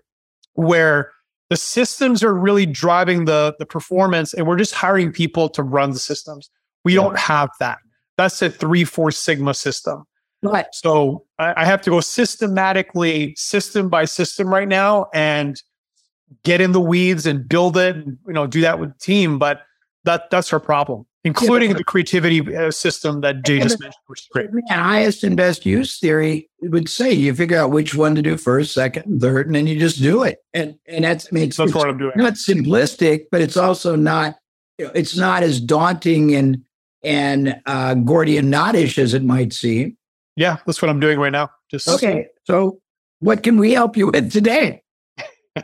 [0.54, 1.12] where
[1.50, 5.92] the systems are really driving the, the performance, and we're just hiring people to run
[5.92, 6.50] the systems.
[6.86, 7.02] We Yeah.
[7.02, 7.80] don't have that.
[8.18, 10.04] That's a three, four sigma system.
[10.42, 15.62] But So I, I have to go systematically, system by system right now, and
[16.44, 17.96] get in the weeds and build it.
[17.96, 19.40] And, you know, do that with the team.
[19.40, 19.62] But
[20.04, 24.28] that that's our problem, including the creativity uh, system that Jay just mentioned, which is
[24.32, 24.50] great.
[24.52, 28.38] man, highest and best use theory would say you figure out which one to do
[28.38, 30.40] first, second, third, and then you just do it.
[30.54, 32.14] And and that's I mean, it's, that's it's what I'm doing.
[32.16, 34.38] not simplistic, but it's also not
[34.78, 36.64] you know, it's not as daunting and
[37.04, 39.98] and uh, Gordian knottish as it might seem.
[40.36, 41.52] Yeah, that's what I'm doing right now.
[41.70, 42.80] Just Okay, so
[43.20, 44.82] what can we help you with today?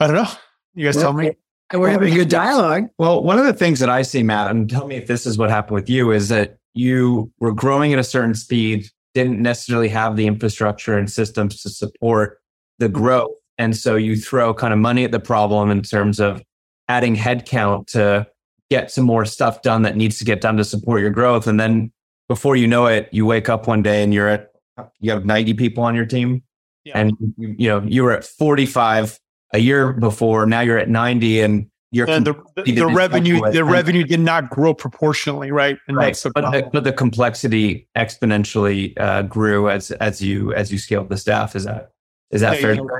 [0.00, 0.28] I don't know.
[0.74, 1.32] You guys tell me.
[1.70, 2.88] And we're having a good dialogue.
[2.98, 5.36] Well, one of the things that I see, Matt, and tell me if this is
[5.36, 9.88] what happened with you, is that you were growing at a certain speed, didn't necessarily
[9.88, 12.38] have the infrastructure and systems to support
[12.78, 12.94] the mm-hmm.
[12.94, 13.36] growth.
[13.58, 16.42] And so you throw kind of money at the problem in terms of
[16.88, 18.26] adding headcount to
[18.70, 21.46] get some more stuff done that needs to get done to support your growth.
[21.46, 21.92] And then
[22.28, 24.52] before you know it, you wake up one day and you're at,
[25.00, 26.42] you have 90 people on your team.
[26.84, 26.98] Yeah.
[26.98, 29.18] And you, you know, you were at 45
[29.52, 30.46] a year before.
[30.46, 34.50] Now you're at 90 and you're And the, the, the revenue the revenue did not
[34.50, 35.78] grow proportionally, right?
[35.88, 36.06] And right.
[36.06, 40.76] that's the but, the, but the complexity exponentially uh, grew as as you as you
[40.76, 41.56] scaled the staff.
[41.56, 41.92] Is that
[42.30, 42.74] is that Yeah, fair?
[42.74, 42.90] you.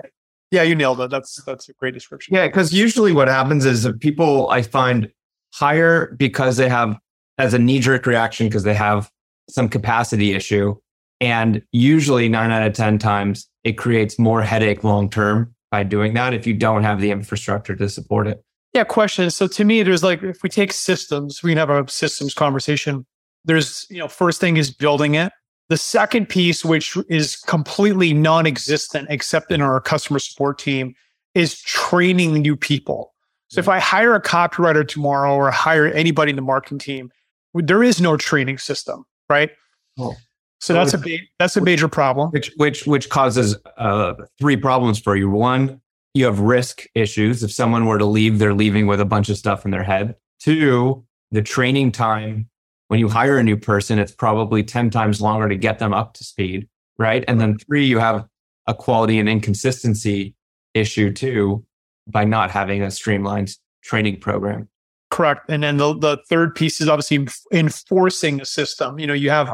[0.51, 1.11] Yeah, you nailed it.
[1.11, 2.35] That's that's a great description.
[2.35, 5.11] Yeah, because usually what happens is people I find
[5.53, 6.99] hire because they have
[7.37, 9.11] as a knee jerk reaction because they have
[9.51, 10.75] some capacity issue,
[11.21, 16.15] and usually nine out of ten times it creates more headache long term by doing
[16.15, 18.43] that if you don't have the infrastructure to support it.
[18.73, 19.31] Yeah, question.
[19.31, 23.07] So to me, there's like if we take systems, we can have a systems conversation.
[23.45, 25.33] There's, you know, first thing is building it.
[25.69, 30.95] The second piece, which is completely non-existent except in our customer support team,
[31.35, 33.15] is training new people.
[33.49, 33.73] So if mm-hmm.
[33.73, 37.11] I hire a copywriter tomorrow or hire anybody in the marketing team,
[37.55, 39.51] there is no training system, right?
[39.99, 40.15] Oh.
[40.61, 42.31] So that's a big that's a major problem.
[42.31, 45.31] which which which causes uh, three problems for you.
[45.31, 45.81] One,
[46.15, 47.43] you have risk issues.
[47.43, 50.17] If someone were to leave, they're leaving with a bunch of stuff in their head.
[50.41, 52.49] Two, the training time
[52.89, 56.15] when you hire a new person, it's probably ten times longer to get them up
[56.15, 56.69] to speed,
[56.99, 57.25] right?
[57.29, 58.27] And then three, you have
[58.67, 60.35] a quality and inconsistency
[60.75, 61.65] issue too
[62.07, 64.69] by not having a streamlined training program.
[65.11, 65.49] Correct.
[65.49, 68.99] And then the, the third piece is obviously enforcing a system.
[68.99, 69.49] You know, you have,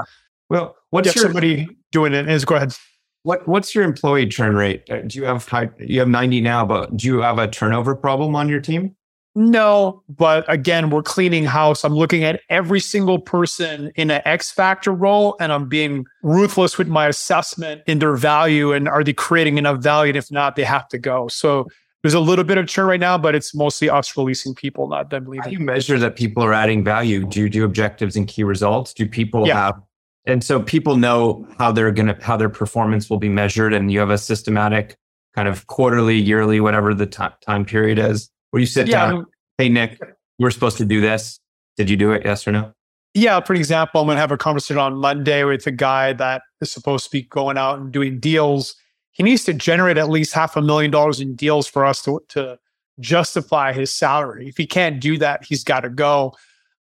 [0.50, 2.28] Well, what's your somebody doing it.
[2.28, 2.74] Is go ahead.
[3.24, 4.82] what what's your employee churn rate?
[4.90, 7.94] Uh, Do you have high, you have ninety now, but do you have a turnover
[7.94, 8.94] problem on your team?
[9.36, 11.84] No, but again, we're cleaning house.
[11.84, 16.78] I'm looking at every single person in an X factor role and I'm being ruthless
[16.78, 20.10] with my assessment in their value and are they creating enough value?
[20.10, 21.26] And if not, they have to go.
[21.26, 21.66] So
[22.04, 25.10] there's a little bit of churn right now, but it's mostly us releasing people, not
[25.10, 25.42] them leaving.
[25.42, 27.26] How do you measure that people are adding value?
[27.26, 28.94] Do you do objectives and key results?
[28.94, 29.56] Do people Yeah.
[29.56, 29.82] have
[30.26, 33.98] and so people know how they're gonna how their performance will be measured and you
[34.00, 34.96] have a systematic
[35.34, 39.14] kind of quarterly, yearly, whatever the ti- time period is, where you sit yeah, down,
[39.14, 39.24] mean,
[39.58, 40.00] hey Nick,
[40.38, 41.40] we're supposed to do this.
[41.76, 42.22] Did you do it?
[42.24, 42.72] Yes or no?
[43.14, 46.42] Yeah, for example, I'm going to have a conversation on Monday with a guy that
[46.60, 48.74] is supposed to be going out and doing deals.
[49.12, 52.20] He needs to generate at least half a million dollars in deals for us to,
[52.30, 52.58] to
[52.98, 54.48] justify his salary.
[54.48, 56.34] If he can't do that, he's got to go.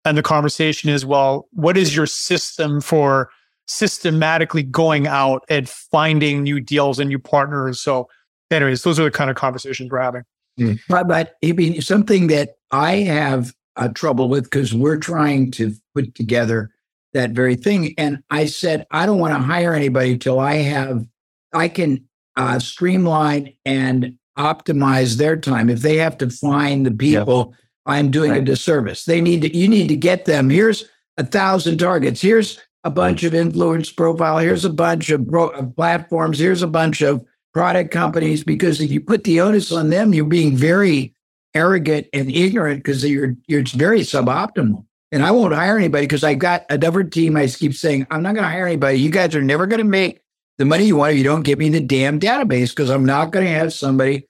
[0.06, 3.30] And the conversation is, well, what is your system for
[3.68, 7.80] systematically going out and finding new deals and new partners?
[7.80, 8.10] So,
[8.50, 10.24] anyways, those are the kind of conversations we're having.
[10.90, 15.74] But, but I mean, something that I have uh, trouble with because we're trying to
[15.96, 16.72] put together
[17.14, 17.94] that very thing.
[17.98, 21.06] And I said, I don't want to hire anybody till I have,
[21.54, 22.06] I can
[22.38, 25.70] uh, streamline and optimize their time.
[25.70, 27.61] If they have to find the people, yep.
[27.86, 28.42] I'm doing right.
[28.42, 29.06] a disservice.
[29.06, 30.50] They need to, you need to get them.
[30.50, 30.86] Here's
[31.18, 32.22] a thousand targets.
[32.22, 34.38] Here's a bunch of influence profile.
[34.38, 36.40] Here's a bunch of, bro- of platforms.
[36.40, 38.44] Here's a bunch of product companies.
[38.44, 41.14] Because if you put the onus on them, you're being very
[41.54, 44.86] arrogant and ignorant because you're you're very suboptimal.
[45.12, 47.36] And I won't hire anybody because I got a different team.
[47.36, 49.00] I keep saying I'm not going to hire anybody.
[49.00, 50.22] You guys are never going to make
[50.58, 53.32] the money you want if you don't give me the damn database because I'm not
[53.32, 54.26] going to have somebody.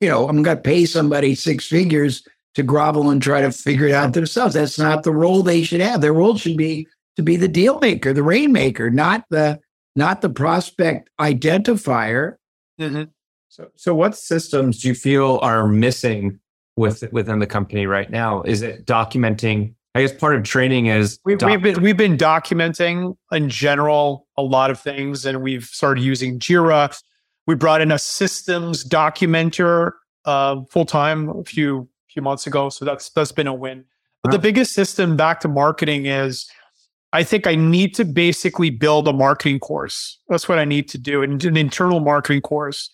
[0.00, 3.86] You know, I'm going to pay somebody six figures to grovel and try to figure
[3.86, 4.54] it out themselves.
[4.54, 6.00] That's not the role they should have.
[6.00, 9.60] Their role should be to be the deal maker, the rainmaker, not the
[9.96, 12.36] not the prospect identifier.
[12.80, 13.04] Mm-hmm.
[13.48, 16.38] So, so what systems do you feel are missing
[16.76, 18.42] with within the company right now?
[18.42, 19.74] Is it documenting?
[19.94, 24.28] I guess part of training is we've, doc- we've been we've been documenting in general
[24.36, 26.96] a lot of things, and we've started using Jira.
[27.46, 29.92] We brought in a systems documenter
[30.24, 33.84] uh, full time a few few months ago, so that's that's been a win.
[34.22, 34.36] But wow.
[34.36, 36.50] the biggest system back to marketing is
[37.12, 40.18] I think I need to basically build a marketing course.
[40.28, 42.90] That's what I need to do, an, an internal marketing course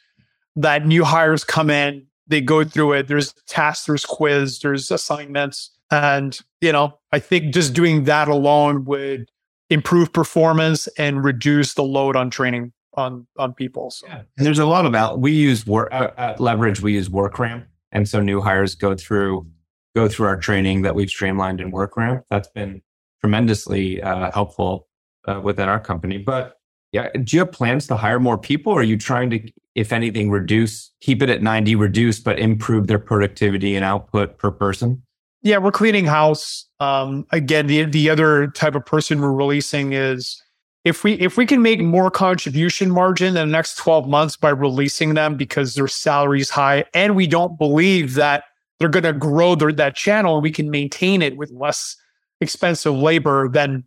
[0.57, 3.09] that new hires come in, they go through it.
[3.09, 5.71] There's tasks, there's quiz, there's assignments.
[5.91, 9.31] And, you know, I think just doing that alone would
[9.71, 13.91] improve performance and reduce the load on training on on people.
[13.91, 14.07] So.
[14.07, 14.23] Yeah.
[14.37, 17.65] And there's a lot about we use work uh, at Leverage, we use WorkRamp.
[17.95, 19.47] And so new hires go through
[19.95, 22.25] go through our training that we've streamlined in WorkRamp.
[22.29, 22.83] That's been
[23.21, 24.89] tremendously uh, helpful
[25.27, 26.19] uh, within our company.
[26.19, 26.59] But
[26.93, 28.73] yeah, do you have plans to hire more people?
[28.73, 32.87] Or are you trying to, if anything, reduce, keep it at 90, reduce, but improve
[32.87, 35.03] their productivity and output per person?
[35.43, 36.67] Yeah, we're cleaning house.
[36.81, 40.43] Um, again, the the other type of person we're releasing is
[40.85, 44.51] if we if we can make more contribution margin in the next 12 months by
[44.51, 48.45] releasing them because their salary's high and we don't believe that
[48.79, 51.97] they're going to grow their, that channel and we can maintain it with less
[52.41, 53.85] expensive labor, then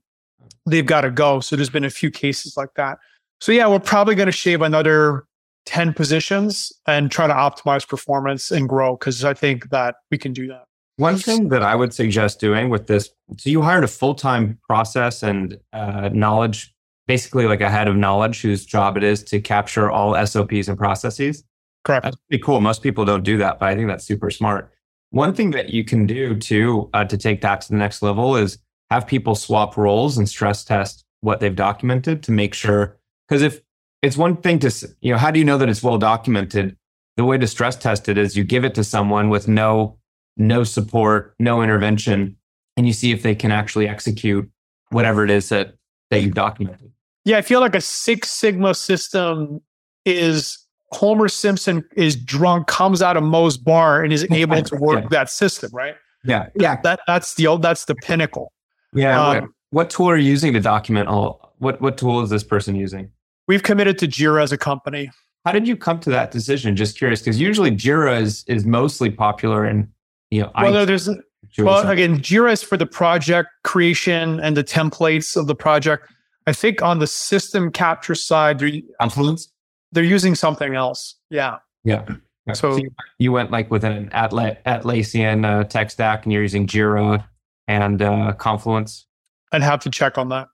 [0.66, 1.40] they've got to go.
[1.40, 2.98] So there's been a few cases like that.
[3.40, 5.26] So yeah, we're probably going to shave another
[5.66, 10.34] 10 positions and try to optimize performance and grow because I think that we can
[10.34, 10.64] do that.
[10.96, 14.58] One thing that I would suggest doing with this, so you hired a full time
[14.68, 16.74] process and uh, knowledge,
[17.08, 20.78] basically like a head of knowledge whose job it is to capture all SOPs and
[20.78, 21.44] processes.
[21.84, 22.04] Correct.
[22.04, 22.60] That's pretty cool.
[22.62, 24.72] Most people don't do that, but I think that's super smart.
[25.12, 28.36] One thing that you can do too uh, to take that to the next level
[28.36, 28.58] is
[28.92, 32.98] have people swap roles and stress test what they've documented to make sure.
[33.28, 33.62] Because if
[34.02, 36.78] it's one thing to, you know, how do you know that it's well documented?
[37.16, 39.98] The way to stress test it is you give it to someone with no,
[40.36, 42.38] no support, no intervention,
[42.76, 44.50] and you see if they can actually execute
[44.90, 45.76] whatever it is that,
[46.12, 46.92] that you've documented.
[47.28, 49.60] Yeah, I feel like a Six Sigma system
[50.06, 55.02] is Homer Simpson is drunk, comes out of Moe's bar, and is able to work
[55.02, 55.08] yeah.
[55.10, 55.96] that system, right?
[56.24, 56.80] Yeah, yeah.
[56.84, 58.54] That that's the old that's the pinnacle.
[58.94, 59.22] Yeah.
[59.22, 61.54] Um, what, what, tool are you using to document all?
[61.58, 63.12] What what tool is this person using?
[63.46, 65.12] We've committed to Jira as a company.
[65.44, 66.78] How did you come to that decision?
[66.78, 69.92] Just curious, because usually Jira is is mostly popular in
[70.32, 70.52] you know.
[70.56, 71.10] Well, no, there's
[71.58, 76.10] well again, Jira is for the project creation and the templates of the project.
[76.48, 78.64] I think on the system capture side,
[79.00, 79.52] Confluence
[79.92, 81.16] they're using something else.
[81.30, 81.58] Yeah.
[81.84, 82.06] Yeah.
[82.54, 82.80] So, so
[83.20, 87.26] you went like with an Atla- Atlassian uh, tech stack and you're using Jira
[87.68, 89.06] and uh, Confluence.
[89.52, 90.48] I'd have to check on that.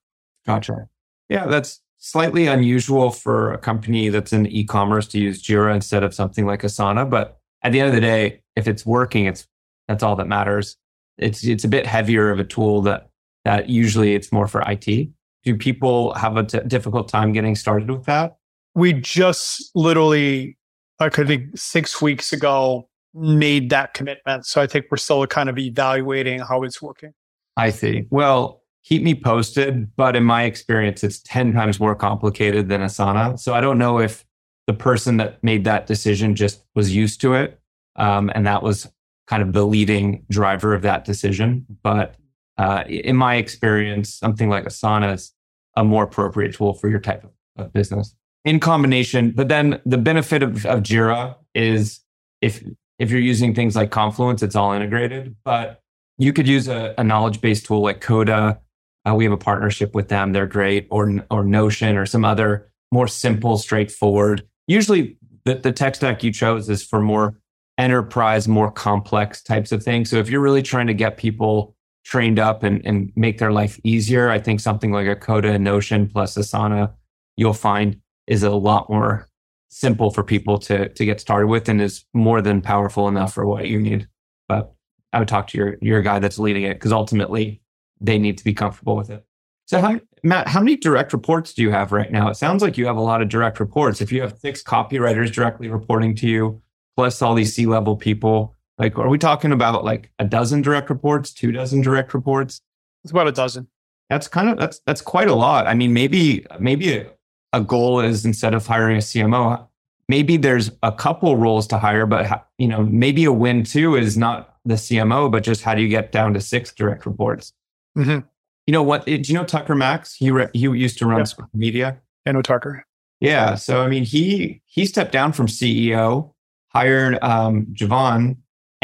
[0.45, 0.87] Gotcha.
[1.29, 6.13] Yeah, that's slightly unusual for a company that's in e-commerce to use Jira instead of
[6.13, 7.09] something like Asana.
[7.09, 9.47] But at the end of the day, if it's working, it's
[9.87, 10.77] that's all that matters.
[11.17, 13.09] It's it's a bit heavier of a tool that
[13.45, 15.09] that usually it's more for IT.
[15.43, 18.37] Do people have a t- difficult time getting started with that?
[18.75, 20.57] we just literally,
[20.99, 24.45] I could think six weeks ago, made that commitment.
[24.45, 27.13] So I think we're still kind of evaluating how it's working.
[27.55, 28.07] I see.
[28.09, 29.95] Well, keep me posted.
[29.95, 33.39] But in my experience, it's 10 times more complicated than Asana.
[33.39, 34.25] So I don't know if
[34.65, 37.59] the person that made that decision just was used to it.
[37.95, 38.89] Um, and that was
[39.27, 41.67] kind of the leading driver of that decision.
[41.83, 42.15] But
[42.57, 45.32] uh, in my experience, something like Asana is
[45.75, 48.15] a more appropriate tool for your type of, of business
[48.45, 49.31] in combination.
[49.31, 52.01] But then the benefit of, of Jira is
[52.41, 52.63] if
[52.99, 55.35] if you're using things like Confluence, it's all integrated.
[55.43, 55.81] But
[56.17, 58.59] you could use a, a knowledge based tool like Coda.
[59.05, 62.71] Uh, we have a partnership with them; they're great, or or Notion, or some other
[62.91, 64.47] more simple, straightforward.
[64.67, 67.35] Usually, the, the tech stack you chose is for more
[67.77, 70.09] enterprise, more complex types of things.
[70.09, 73.79] So if you're really trying to get people trained up and, and make their life
[73.83, 76.93] easier, I think something like a Coda and Notion plus Asana,
[77.37, 79.27] you'll find is a lot more
[79.69, 83.45] simple for people to to get started with and is more than powerful enough for
[83.45, 84.07] what you need.
[84.47, 84.73] But
[85.11, 87.61] I would talk to your your guy that's leading it because ultimately
[87.99, 89.25] they need to be comfortable with it.
[89.65, 92.29] So, how, Matt, how many direct reports do you have right now?
[92.29, 94.01] It sounds like you have a lot of direct reports.
[94.01, 96.61] If you have six copywriters directly reporting to you,
[96.97, 100.89] plus all these C level people, like, are we talking about like a dozen direct
[100.89, 102.61] reports, two dozen direct reports?
[103.03, 103.67] It's about a dozen.
[104.09, 105.67] That's kind of that's that's quite a lot.
[105.67, 107.07] I mean, maybe maybe a,
[107.53, 109.67] a goal is instead of hiring a CMO,
[110.09, 114.17] maybe there's a couple roles to hire, but you know, maybe a win too is
[114.17, 117.53] not the CMO, but just how do you get down to six direct reports?
[117.97, 118.19] Mm-hmm.
[118.67, 119.05] You know what?
[119.05, 120.15] Do you know Tucker Max?
[120.15, 121.45] He re- he used to run Yeah.
[121.53, 121.97] media.
[122.25, 122.85] I know Tucker.
[123.19, 123.55] Yeah.
[123.55, 126.33] So I mean, he he stepped down from CEO,
[126.69, 128.37] hired um, Javon,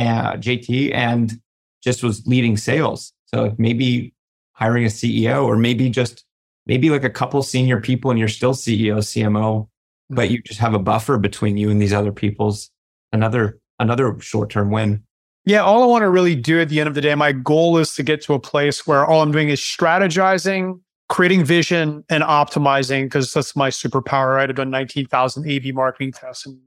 [0.08, 1.40] uh, JT, and
[1.84, 3.14] just was leading sales.
[3.28, 4.14] So maybe
[4.54, 6.26] hiring a CEO, or maybe just
[6.66, 9.68] maybe like a couple senior people, and you're still CEO, CMO,
[10.10, 12.70] but you just have a buffer between you and these other people's.
[13.12, 15.04] Another another short term win.
[15.46, 17.78] Yeah, all I want to really do at the end of the day, my goal
[17.78, 22.24] is to get to a place where all I'm doing is strategizing, creating vision, and
[22.24, 24.36] optimizing because that's my superpower.
[24.36, 24.50] Right?
[24.50, 26.60] I've done 19,000 A/B marketing tests, and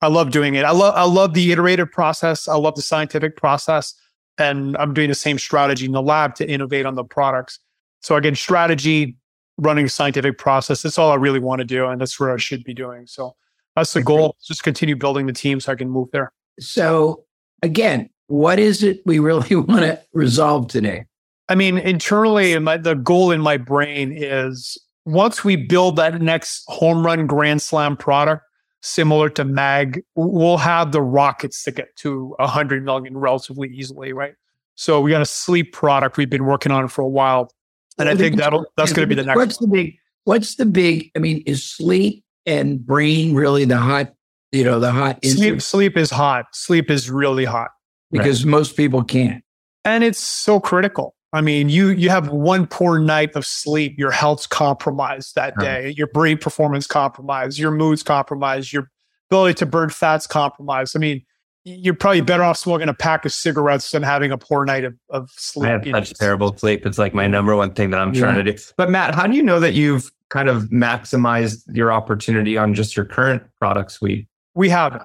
[0.00, 0.64] I love doing it.
[0.64, 2.48] I love I love the iterative process.
[2.48, 3.94] I love the scientific process,
[4.38, 7.58] and I'm doing the same strategy in the lab to innovate on the products.
[8.00, 9.16] So again, strategy,
[9.56, 10.82] running a scientific process.
[10.82, 13.06] That's all I really want to do, and that's where I should be doing.
[13.06, 13.34] So
[13.74, 14.36] that's the goal.
[14.44, 16.32] Just continue building the team so I can move there.
[16.60, 17.24] So
[17.62, 21.06] again, what is it we really want to resolve today?
[21.48, 24.76] I mean, internally, my, the goal in my brain is
[25.06, 28.42] once we build that next home run grand slam product,
[28.82, 34.34] similar to Mag, we'll have the rockets to get to 100 million relatively easily, right?
[34.74, 37.50] So we got a sleep product we've been working on for a while.
[37.98, 39.70] And I think that'll that's going to be the next What's one.
[39.70, 39.94] the big?
[40.24, 41.10] What's the big?
[41.16, 44.12] I mean, is sleep and brain really the hot?
[44.52, 45.58] You know, the hot Sleep, issue?
[45.60, 46.46] sleep is hot.
[46.52, 47.70] Sleep is really hot.
[48.12, 49.42] because most people can't.
[49.84, 51.14] and it's so critical.
[51.32, 55.64] I mean, you you have one poor night of sleep, your health's compromised that Right.
[55.64, 58.90] day, your brain performance compromised, your mood's compromised, your
[59.30, 60.96] ability to burn fat's compromised.
[60.96, 61.22] I mean,
[61.64, 64.94] you're probably better off smoking a pack of cigarettes than having a poor night of,
[65.10, 65.68] of sleep.
[65.68, 66.02] I have you know.
[66.02, 66.86] such terrible sleep.
[66.86, 68.20] It's like my number one thing that I'm Yeah.
[68.22, 68.58] trying to do.
[68.78, 72.96] But Matt, how do you know that you've kind of maximized your opportunity on just
[72.96, 74.28] your current product suite?
[74.54, 75.02] We haven't.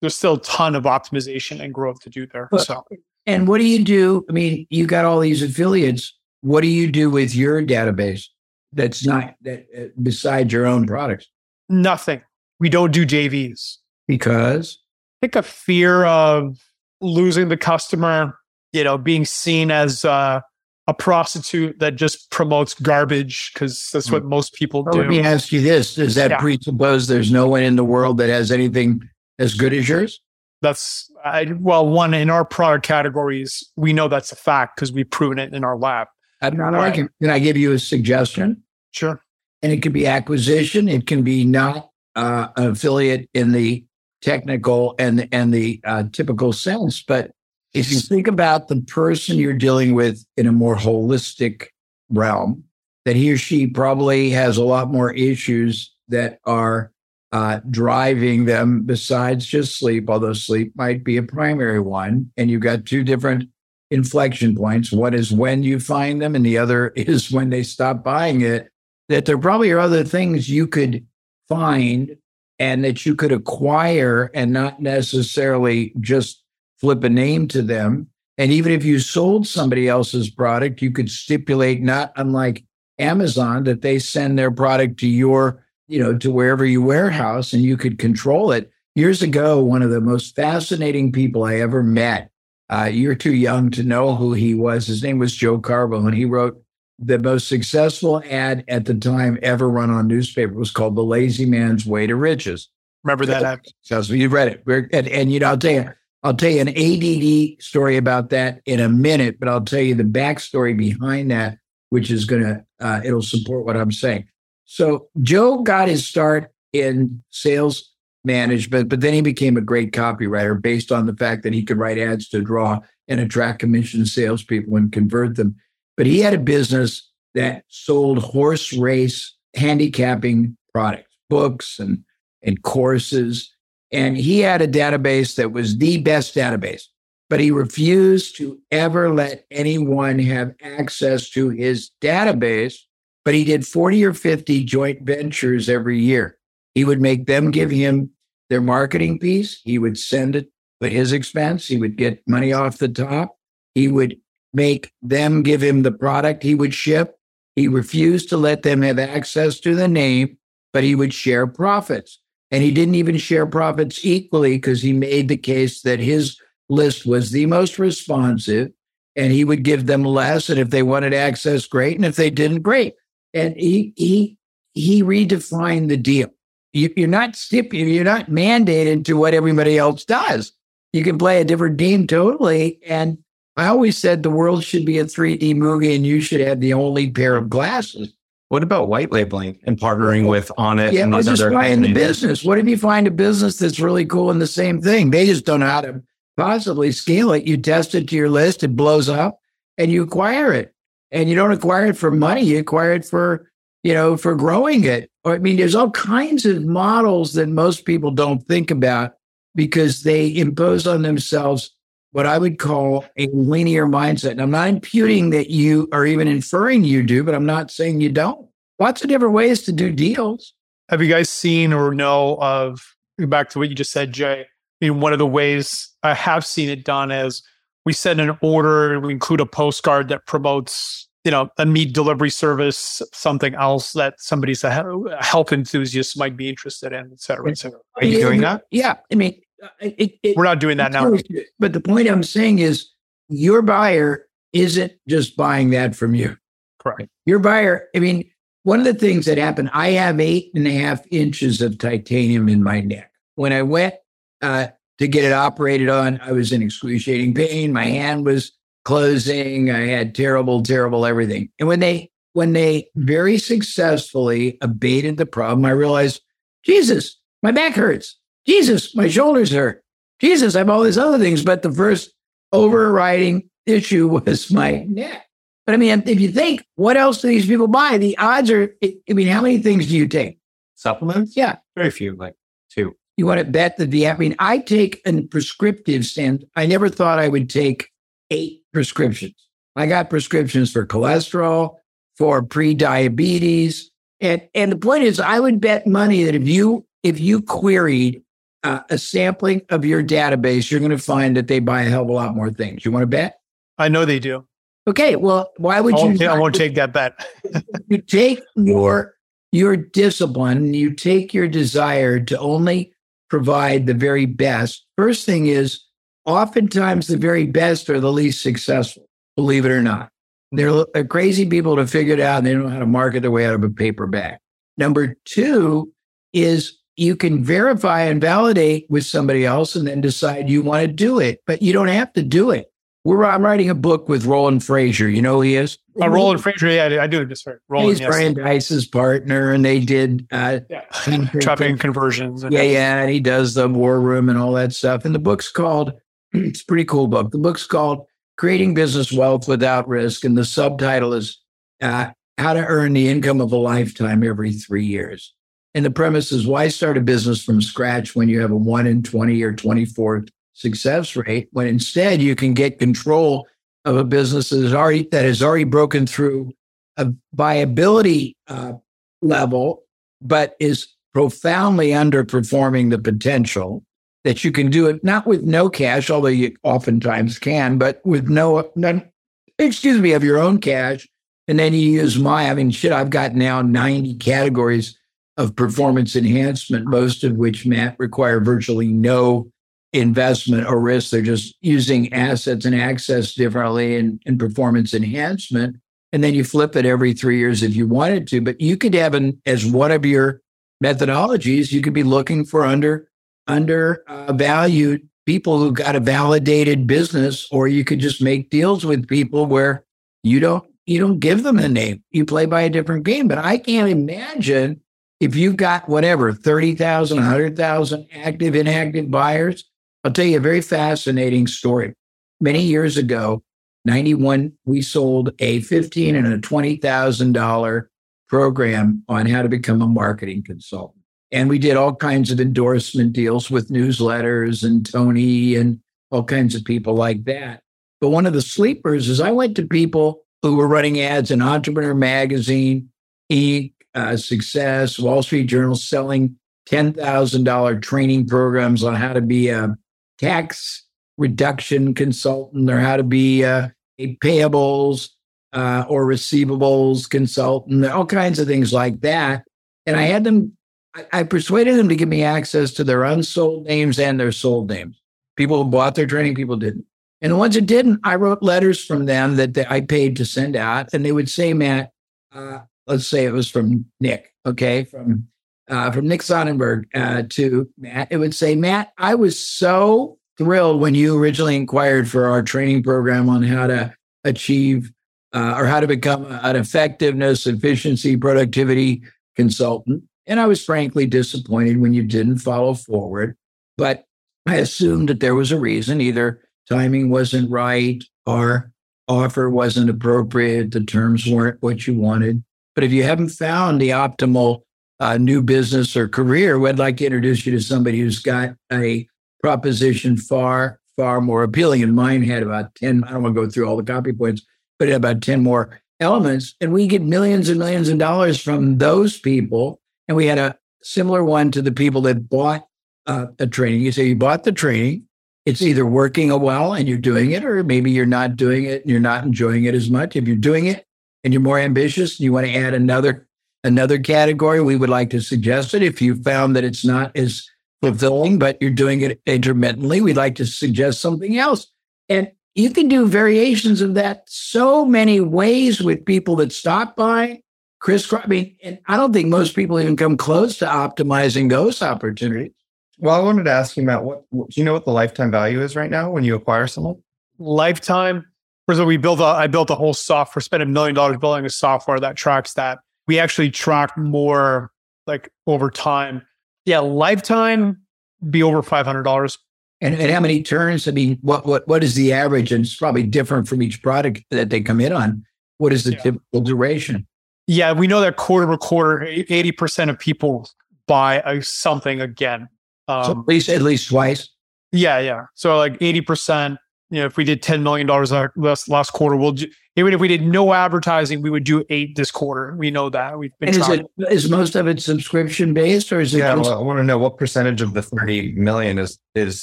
[0.00, 2.48] There's still a ton of optimization and growth to do there.
[2.50, 2.84] But- So
[3.26, 4.24] And what do you do?
[4.28, 6.16] I mean, you got all these affiliates.
[6.40, 8.24] What do you do with your database?
[8.72, 11.28] That's not that uh, besides your own products
[11.68, 12.20] nothing.
[12.60, 13.78] We don't do JVs.
[14.06, 14.78] because
[15.22, 16.58] I think a fear of
[17.00, 18.38] losing the customer,
[18.72, 20.40] you know, being seen as uh,
[20.86, 25.50] a prostitute that just promotes garbage because that's what most people Well, let me ask
[25.50, 26.38] you this: Does that Yeah.
[26.40, 29.00] presuppose there's no one in the world that has anything
[29.38, 30.20] as good as yours?
[30.62, 35.10] That's I, well, one in our product categories, we know that's a fact because we've
[35.10, 36.08] proven it in our lab.
[36.40, 36.88] I'm not Right.
[36.88, 37.08] arguing.
[37.20, 38.62] Can I give you a suggestion?
[38.92, 39.20] Sure.
[39.62, 40.88] and it can be acquisition.
[40.88, 43.84] It can be not uh, an affiliate in the
[44.20, 47.02] technical and and the uh, typical sense.
[47.02, 47.30] But
[47.74, 51.68] if you think about the person you're dealing with in a more holistic
[52.10, 52.64] realm,
[53.04, 56.91] that he or she probably has a lot more issues that are
[57.32, 62.30] uh, driving them besides just sleep, although sleep might be a primary one.
[62.36, 63.48] And you've got two different
[63.90, 64.92] inflection points.
[64.92, 68.68] One is when you find them, and the other is when they stop buying it
[69.08, 71.06] that there probably are other things you could
[71.48, 72.16] find
[72.58, 76.42] and that you could acquire and not necessarily just
[76.78, 78.08] flip a name to them.
[78.38, 82.64] And even if you sold somebody else's product, you could stipulate, not unlike
[82.98, 87.62] Amazon, that they send their product to your, you know, to wherever you warehouse and
[87.62, 88.70] you could control it.
[88.94, 92.30] Years ago, one of the most fascinating people I ever met,
[92.68, 94.86] uh, you're too young to know who he was.
[94.86, 96.62] His name was Joe Karbo, and he wrote
[96.98, 101.04] the most successful ad at the time ever run on newspaper It was called "The
[101.04, 102.68] Lazy Man's Way to Riches."
[103.02, 103.42] Remember that?
[103.42, 104.18] ad?
[104.18, 105.90] You read it, and, and you know, I'll tell you,
[106.22, 109.94] I'll tell you an ADD story about that in a minute, but I'll tell you
[109.94, 111.58] the backstory behind that,
[111.90, 114.28] which is gonna uh, it'll support what I'm saying.
[114.64, 117.90] So Joe got his start in sales
[118.24, 121.78] management, but then he became a great copywriter based on the fact that he could
[121.78, 125.56] write ads to draw and attract commission salespeople and convert them.
[125.96, 132.04] But he had a business that sold horse race handicapping products, books and
[132.42, 133.52] and courses.
[133.92, 136.84] And he had a database that was the best database,
[137.28, 142.76] but he refused to ever let anyone have access to his database.
[143.24, 146.38] But he did 40 or 50 joint ventures every year.
[146.74, 148.10] He would make them give him
[148.50, 149.60] their marketing piece.
[149.64, 150.48] He would send it
[150.82, 151.66] at his expense.
[151.66, 153.38] He would get money off the top.
[153.74, 154.16] He would
[154.52, 157.18] make them give him the product he would ship.
[157.56, 160.36] He refused to let them have access to the name,
[160.72, 162.18] but he would share profits.
[162.50, 167.06] And he didn't even share profits equally because he made the case that his list
[167.06, 168.72] was the most responsive
[169.16, 170.48] and he would give them less.
[170.50, 171.96] And if they wanted access, great.
[171.96, 172.94] And if they didn't, great.
[173.34, 174.38] And he, he,
[174.74, 176.30] he redefined the deal.
[176.72, 180.52] You, are not you're not mandated to what everybody else does.
[180.92, 182.78] You can play a different game totally.
[182.86, 183.18] And
[183.56, 186.72] I always said the world should be a 3D movie and you should have the
[186.72, 188.14] only pair of glasses.
[188.48, 190.92] What about white labeling and partnering with Onnit?
[190.92, 192.44] Yeah, and let's just find the business.
[192.44, 195.10] What if you find a business that's really cool in the same thing?
[195.10, 196.02] They just don't know how to
[196.36, 197.46] possibly scale it.
[197.46, 199.38] You test it to your list, it blows up,
[199.78, 200.74] and you acquire it.
[201.12, 203.50] And you don't acquire it for money, you acquire it for,
[203.82, 205.10] you know, for growing it.
[205.24, 209.12] Or I mean, there's all kinds of models that most people don't think about
[209.54, 211.70] because they impose on themselves
[212.12, 214.32] what I would call a linear mindset.
[214.32, 218.00] And I'm not imputing that you are even inferring you do, but I'm not saying
[218.00, 218.48] you don't.
[218.78, 220.54] Lots of different ways to do deals.
[220.88, 222.80] Have you guys seen or know of
[223.18, 224.40] back to what you just said, Jay?
[224.42, 227.42] I mean, one of the ways I have seen it done is
[227.84, 232.30] we send an order, we include a postcard that promotes, you know, a meat delivery
[232.30, 237.58] service, something else that somebody's a health enthusiast might be interested in, et cetera, et
[237.58, 237.80] cetera.
[237.96, 238.64] Are you doing that?
[238.70, 238.96] Yeah.
[239.10, 241.16] I mean, uh, it, it, We're not doing that now.
[241.58, 242.88] But the point I'm saying is
[243.28, 246.36] your buyer isn't just buying that from you.
[246.78, 247.08] Correct.
[247.26, 248.28] Your buyer, I mean,
[248.64, 252.48] one of the things that happened, I have eight and a half inches of titanium
[252.48, 253.10] in my neck.
[253.34, 253.94] When I went
[254.40, 254.68] uh,
[255.02, 257.72] to get it operated on, I was in excruciating pain.
[257.72, 258.52] My hand was
[258.84, 259.70] closing.
[259.70, 261.50] I had terrible, terrible everything.
[261.58, 266.22] And when they when they very successfully abated the problem, I realized,
[266.64, 268.18] Jesus, my back hurts.
[268.46, 269.84] Jesus, my shoulders hurt.
[270.20, 271.42] Jesus, I have all these other things.
[271.42, 272.14] But the first
[272.52, 275.26] overriding issue was my neck.
[275.66, 277.98] But I mean, if you think, what else do these people buy?
[277.98, 280.38] The odds are, I mean, how many things do you take?
[280.74, 281.36] Supplements?
[281.36, 281.56] Yeah.
[281.76, 282.34] Very few, like
[282.70, 282.96] two.
[283.22, 286.44] You want to bet that the, I mean, I take a prescriptive stand.
[286.56, 287.88] I never thought I would take
[288.32, 289.36] eight prescriptions.
[289.76, 291.76] I got prescriptions for cholesterol,
[292.18, 293.92] for pre-diabetes.
[294.20, 298.24] And, and the point is, I would bet money that if you, if you queried
[298.64, 302.02] uh, a sampling of your database, you're going to find that they buy a hell
[302.02, 302.84] of a lot more things.
[302.84, 303.38] You want to bet?
[303.78, 304.44] I know they do.
[304.88, 305.14] Okay.
[305.14, 306.26] Well, why would I you?
[306.26, 307.24] I won't take that bet.
[307.86, 309.14] you take your
[309.52, 312.91] your discipline you take your desire to only
[313.32, 314.84] provide the very best.
[314.98, 315.82] First thing is
[316.26, 319.06] oftentimes the very best are the least successful
[319.36, 320.10] believe it or not.
[320.50, 323.20] They're, they're crazy people to figure it out and they don't know how to market
[323.20, 324.36] their way out of a paper bag.
[324.76, 325.90] Number two
[326.34, 330.92] is you can verify and validate with somebody else and then decide you want to
[330.92, 332.66] do it but you don't have to do it
[333.04, 335.12] we're i'm writing a book with roland Frasier.
[335.14, 336.74] you know who he is Uh, Roland Frasier.
[336.74, 337.24] yeah, I do.
[337.26, 337.56] Just right.
[337.68, 338.08] Roland, He's yes.
[338.08, 340.26] Brian Deiss's partner, and they did.
[340.32, 340.80] Uh, yeah.
[341.40, 342.42] Traffic and conversions.
[342.44, 345.04] And yeah, yeah, and he does the War Room and all that stuff.
[345.04, 345.92] And the book's called.
[346.32, 347.30] It's a pretty cool book.
[347.30, 348.06] The book's called
[348.38, 351.38] "Creating Business Wealth Without Risk," and the subtitle is
[351.82, 355.34] uh, "How to Earn the Income of a Lifetime Every Three Years."
[355.74, 358.86] And the premise is why start a business from scratch when you have a one
[358.86, 363.46] in twenty or twenty four success rate, when instead you can get control
[363.84, 366.52] of a business that is already that has already broken through
[366.96, 368.74] a viability uh,
[369.22, 369.84] level,
[370.20, 373.84] but is profoundly underperforming the potential.
[374.24, 378.28] That you can do it not with no cash, although you oftentimes can, but with
[378.28, 379.10] no, none,
[379.58, 381.08] excuse me, of your own cash.
[381.48, 384.96] And then you use my, I mean, shit, I've got now 90 categories
[385.36, 389.50] of performance enhancement, most of which, Matt, require virtually no
[389.92, 391.10] investment or risk.
[391.10, 395.76] They're just using assets and access differently and, and performance enhancement.
[396.12, 398.40] And then you flip it every three years if you wanted to.
[398.40, 400.40] But you could have an, as one of your
[400.82, 403.08] methodologies, you could be looking for under
[403.48, 408.84] under uh, valued people who got a validated business, or you could just make deals
[408.84, 409.84] with people where
[410.22, 412.02] you don't you don't give them a name.
[412.10, 413.28] You play by a different game.
[413.28, 414.80] But I can't imagine
[415.20, 419.64] if you've got whatever 30,000, 100,000 active, inactive buyers.
[420.04, 421.94] I'll tell you a very fascinating story.
[422.40, 423.42] Many years ago,
[423.84, 427.86] 91, we sold a 15 and a $20,000
[428.28, 431.02] program on how to become a marketing consultant.
[431.30, 435.80] And we did all kinds of endorsement deals with newsletters and Tony and
[436.10, 437.62] all kinds of people like that.
[438.00, 441.40] But one of the sleepers is I went to people who were running ads in
[441.40, 442.90] Entrepreneur Magazine,
[443.30, 446.36] Inc., uh, Success, Wall Street Journal, selling
[446.68, 449.76] $10,000 training programs on how to be a
[450.22, 450.86] tax
[451.18, 455.10] reduction consultant or how to be a, a payables
[455.52, 459.44] uh, or receivables consultant, all kinds of things like that.
[459.84, 460.56] And I had them,
[460.94, 464.70] I, I persuaded them to give me access to their unsold names and their sold
[464.70, 465.00] names.
[465.36, 466.86] People who bought their training, people didn't.
[467.20, 470.24] And the ones that didn't, I wrote letters from them that they, I paid to
[470.24, 470.88] send out.
[470.92, 471.92] And they would say, Matt,
[472.32, 475.28] uh, let's say it was from Nick, okay, from
[475.68, 478.08] uh, from Nick Sonnenberg uh, to Matt.
[478.10, 482.82] It would say, Matt, I was so thrilled when you originally inquired for our training
[482.82, 483.94] program on how to
[484.24, 484.92] achieve
[485.32, 489.02] uh, or how to become an effectiveness, efficiency, productivity
[489.36, 490.02] consultant.
[490.26, 493.36] And I was frankly disappointed when you didn't follow forward.
[493.76, 494.04] But
[494.46, 498.70] I assumed that there was a reason either timing wasn't right or
[499.08, 502.44] offer wasn't appropriate, the terms weren't what you wanted.
[502.74, 504.62] But if you haven't found the optimal
[505.02, 509.08] uh, new business or career, we'd like to introduce you to somebody who's got a
[509.42, 511.82] proposition far, far more appealing.
[511.82, 514.42] And mine had about 10, I don't want to go through all the copy points,
[514.78, 516.54] but it had about 10 more elements.
[516.60, 519.80] And we get millions and millions of dollars from those people.
[520.06, 522.68] And we had a similar one to the people that bought
[523.08, 523.80] uh, a training.
[523.80, 525.08] You say you bought the training,
[525.46, 528.90] it's either working well and you're doing it, or maybe you're not doing it and
[528.92, 530.14] you're not enjoying it as much.
[530.14, 530.86] If you're doing it
[531.24, 533.26] and you're more ambitious you want to add another
[533.64, 535.82] another category, we would like to suggest it.
[535.82, 537.48] If you found that it's not as
[537.80, 541.66] fulfilling, but you're doing it intermittently, we'd like to suggest something else.
[542.08, 547.42] And you can do variations of that so many ways with people that stop by.
[547.80, 551.82] Chris, I mean, and I don't think most people even come close to optimizing those
[551.82, 552.52] opportunities.
[552.98, 555.32] Well, I wanted to ask you, Matt, what, what do you know what the lifetime
[555.32, 557.02] value is right now when you acquire someone?
[557.38, 558.24] Lifetime.
[558.68, 561.16] First of all, we built a, I built a whole software, spent a million dollars
[561.16, 562.78] building a software that tracks that.
[563.06, 564.70] We actually track more
[565.06, 566.22] like over time.
[566.64, 567.82] Yeah, lifetime
[568.30, 569.38] be over five hundred dollars.
[569.80, 570.86] And, and how many turns?
[570.86, 572.52] I mean, what what what is the average?
[572.52, 575.24] And it's probably different from each product that they come in on.
[575.58, 576.02] What is the yeah.
[576.02, 577.06] typical duration?
[577.48, 580.48] Yeah, we know that quarter to quarter, eighty percent of people
[580.86, 582.48] buy a, something again.
[582.86, 584.28] Um, so at least at least twice.
[584.70, 585.22] Yeah, yeah.
[585.34, 586.58] So like eighty percent.
[586.92, 590.00] You know, if we did ten million dollars last last quarter, we'll do, even if
[590.00, 592.54] we did no advertising, we would do eight this quarter.
[592.58, 593.48] We know that we've been.
[593.48, 596.18] And is it is most of it subscription based, or is it?
[596.18, 599.42] Yeah, well, I want to know what percentage of the thirty million is is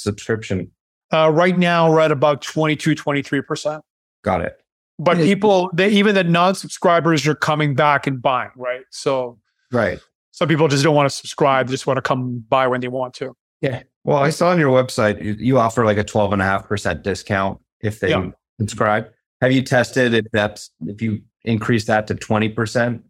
[0.00, 0.70] subscription.
[1.12, 3.82] Uh, right now, we're at about 22, 23 percent.
[4.22, 4.62] Got it.
[5.00, 8.82] But people, they, even the non-subscribers, are coming back and buying, right?
[8.90, 9.40] So,
[9.72, 9.98] right.
[10.30, 12.86] Some people just don't want to subscribe; they just want to come buy when they
[12.86, 13.34] want to.
[13.60, 13.82] Yeah.
[14.04, 16.66] Well, I saw on your website you, you offer like a twelve and a half
[16.66, 18.30] percent discount if they yeah.
[18.58, 19.08] subscribe.
[19.40, 23.02] Have you tested if that's if you increase that to 20%?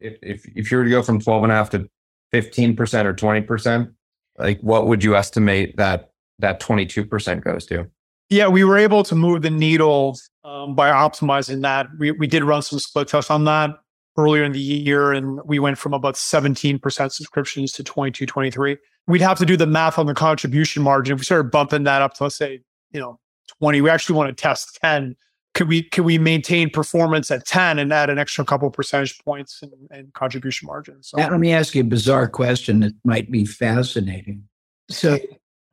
[0.00, 1.88] If if, if you were to go from 12 and a half to
[2.34, 3.92] 15% or 20%,
[4.38, 7.86] like what would you estimate that that 22% goes to?
[8.28, 11.86] Yeah, we were able to move the needle um, by optimizing that.
[11.98, 13.70] We we did run some split tests on that
[14.16, 16.80] earlier in the year and we went from about 17%
[17.12, 21.14] subscriptions to 22 23 we'd have to do the math on the contribution margin.
[21.14, 22.60] If we started bumping that up to let's say
[22.92, 23.18] you know
[23.60, 25.16] 20 we actually want to test 10
[25.56, 29.62] could we could we maintain performance at 10 and add an extra couple percentage points
[29.90, 31.02] and, contribution margin?
[31.02, 34.44] So now, let me ask you a bizarre question that might be fascinating.
[34.90, 35.18] So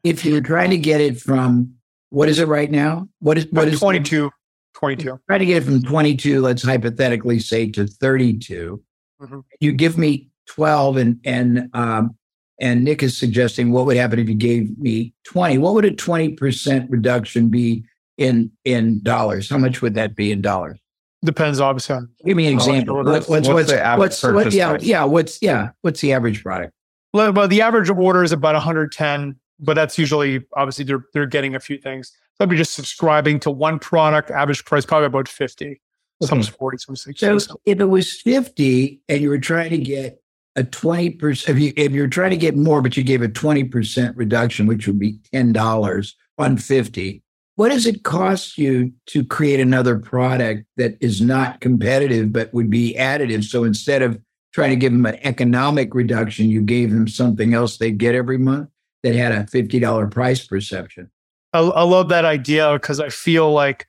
[0.06, 1.76] if you're trying to get it from
[2.12, 3.10] what is it right now?
[3.20, 4.32] What is what is 22
[4.74, 8.82] 22 try to get it from 22 let's hypothetically say to 32
[9.22, 9.40] mm-hmm.
[9.60, 12.16] you give me 12 and and um
[12.60, 15.92] and nick is suggesting what would happen if you gave me 20 what would a
[15.92, 17.84] 20% reduction be
[18.18, 19.50] in in dollars?
[19.50, 20.80] How much would that be in dollars?
[21.24, 21.96] Depends, obviously.
[21.96, 23.04] On Give me an example.
[23.04, 24.84] What's, what's, what's, the average what's, what, yeah, price?
[24.84, 25.04] yeah.
[25.04, 25.70] What's yeah?
[25.82, 26.74] What's the average product?
[27.14, 31.60] Well, the average order is about 110, but that's usually obviously they're they're getting a
[31.60, 32.12] few things.
[32.36, 34.32] So I'd be just subscribing to one product.
[34.32, 35.66] Average price probably about 50.
[35.66, 35.80] Okay.
[36.22, 37.40] Some 40, some 60.
[37.40, 40.22] So if it was 50 and you were trying to get
[40.56, 44.14] a 20%, if, you, if you're trying to get more, but you gave a 20%
[44.16, 47.24] reduction, which would be $10 on 50,
[47.56, 52.70] what does it cost you to create another product that is not competitive but would
[52.70, 53.44] be additive?
[53.44, 54.20] So instead of
[54.54, 58.38] trying to give them an economic reduction, you gave them something else they get every
[58.38, 58.70] month
[59.04, 61.12] that had a $50 price perception.
[61.54, 63.88] I, I love that idea because I feel like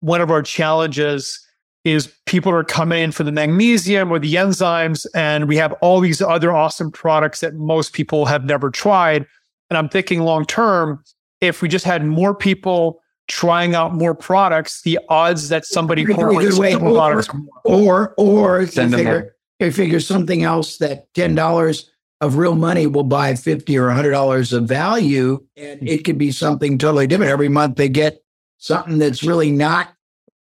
[0.00, 1.40] one of our challenges
[1.84, 6.00] is people are coming in for the magnesium or the enzymes, and we have all
[6.00, 9.26] these other awesome products that most people have never tried.
[9.70, 11.02] And I'm thinking long term,
[11.40, 16.58] if we just had more people trying out more products, the odds that somebody good
[16.58, 16.74] way.
[17.64, 21.90] Or, or, or you figure, you figure something else that ten dollars
[22.20, 26.30] of real money will buy fifty or hundred dollars of value, and it could be
[26.30, 27.32] something totally different.
[27.32, 28.18] Every month they get
[28.58, 29.94] something that's really not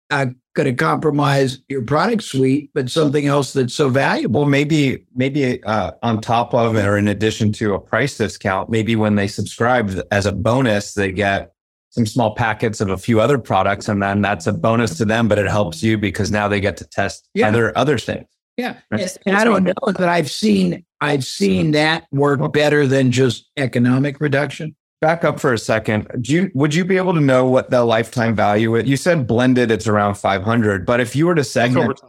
[0.09, 4.45] uh, going to compromise your product suite, but something else that's so valuable.
[4.45, 9.15] Maybe maybe uh, on top of or in addition to a price discount, maybe when
[9.15, 11.53] they subscribe as a bonus, they get
[11.89, 15.27] some small packets of a few other products, and then that's a bonus to them.
[15.27, 17.47] But it helps you because now they get to test yeah.
[17.47, 18.27] other other things.
[18.57, 19.17] Yeah, right?
[19.25, 24.19] and, I don't know that I've seen I've seen that work better than just economic
[24.19, 26.07] reduction back up for a second.
[26.21, 28.87] Do you, would you be able to know what the lifetime value is?
[28.87, 31.99] You said blended, it's around 500, but if you were to segment,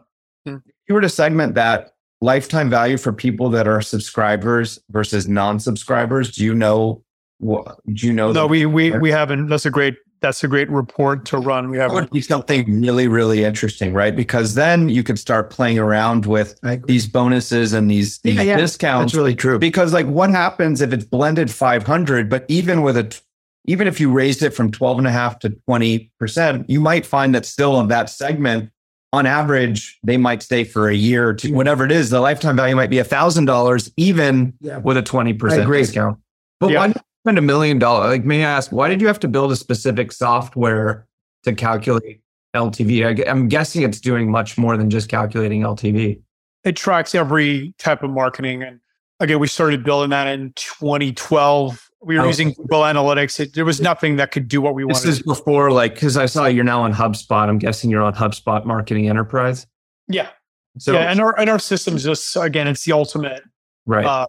[0.46, 0.56] hmm.
[0.66, 6.32] if you were to segment that lifetime value for people that are subscribers versus non-subscribers,
[6.32, 7.04] do you know
[7.38, 8.32] what, do you know?
[8.32, 9.46] No, we, we, we haven't.
[9.48, 11.70] That's a great that's a great report to run.
[11.70, 14.14] We have would be something really, really interesting, right?
[14.14, 18.56] Because then you could start playing around with these bonuses and these, these yeah, yeah.
[18.56, 19.12] discounts.
[19.12, 19.58] That's really true.
[19.58, 23.20] Because like what happens if it's blended 500, but even with a,
[23.66, 27.34] even if you raised it from 12 and a half to 20%, you might find
[27.34, 28.70] that still in that segment,
[29.12, 32.10] on average, they might stay for a year or two, whatever it is.
[32.10, 34.78] The lifetime value might be a thousand dollars, even yeah.
[34.78, 36.18] with a 20% discount.
[36.60, 36.86] But yeah.
[36.86, 36.94] why
[37.28, 38.08] spend a million dollars.
[38.08, 41.06] Like, may I ask, why did you have to build a specific software
[41.44, 42.22] to calculate
[42.56, 43.26] LTV?
[43.26, 46.22] I, am guessing it's doing much more than just calculating LTV.
[46.64, 48.62] It tracks every type of marketing.
[48.62, 48.80] And
[49.20, 51.90] again, we started building that in 2012.
[52.00, 52.28] We were oh.
[52.28, 53.40] using Google Analytics.
[53.40, 55.02] It, there was nothing that could do what we wanted.
[55.02, 57.46] This is before, like, because I saw you're now on HubSpot.
[57.46, 59.66] I'm guessing you're on HubSpot Marketing Enterprise.
[60.08, 60.30] Yeah.
[60.78, 63.42] So, yeah, and our and our system's just again, it's the ultimate
[63.84, 64.06] right.
[64.06, 64.26] Uh,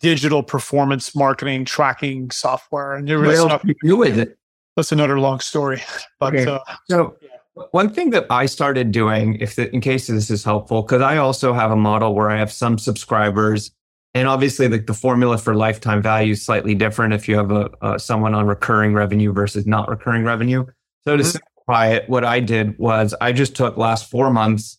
[0.00, 2.94] digital performance marketing tracking software.
[2.94, 4.38] And there was stuff, do with it.
[4.76, 5.82] That's another long story.
[6.18, 6.50] But okay.
[6.50, 7.28] uh, so yeah.
[7.70, 11.16] one thing that I started doing, if the, in case this is helpful, because I
[11.16, 13.70] also have a model where I have some subscribers,
[14.12, 17.70] and obviously the, the formula for lifetime value is slightly different if you have a,
[17.80, 20.66] a someone on recurring revenue versus not recurring revenue.
[21.04, 21.30] So to mm-hmm.
[21.30, 24.78] simplify it, what I did was I just took last four months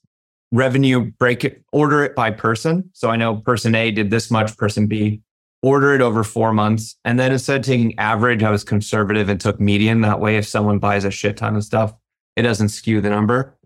[0.52, 2.90] revenue break it, order it by person.
[2.94, 5.22] So I know person A did this much, person B,
[5.62, 6.98] order it over four months.
[7.06, 10.02] And then instead of taking average, I was conservative and took median.
[10.02, 11.94] That way, if someone buys a shit ton of stuff,
[12.36, 13.58] it doesn't skew the number.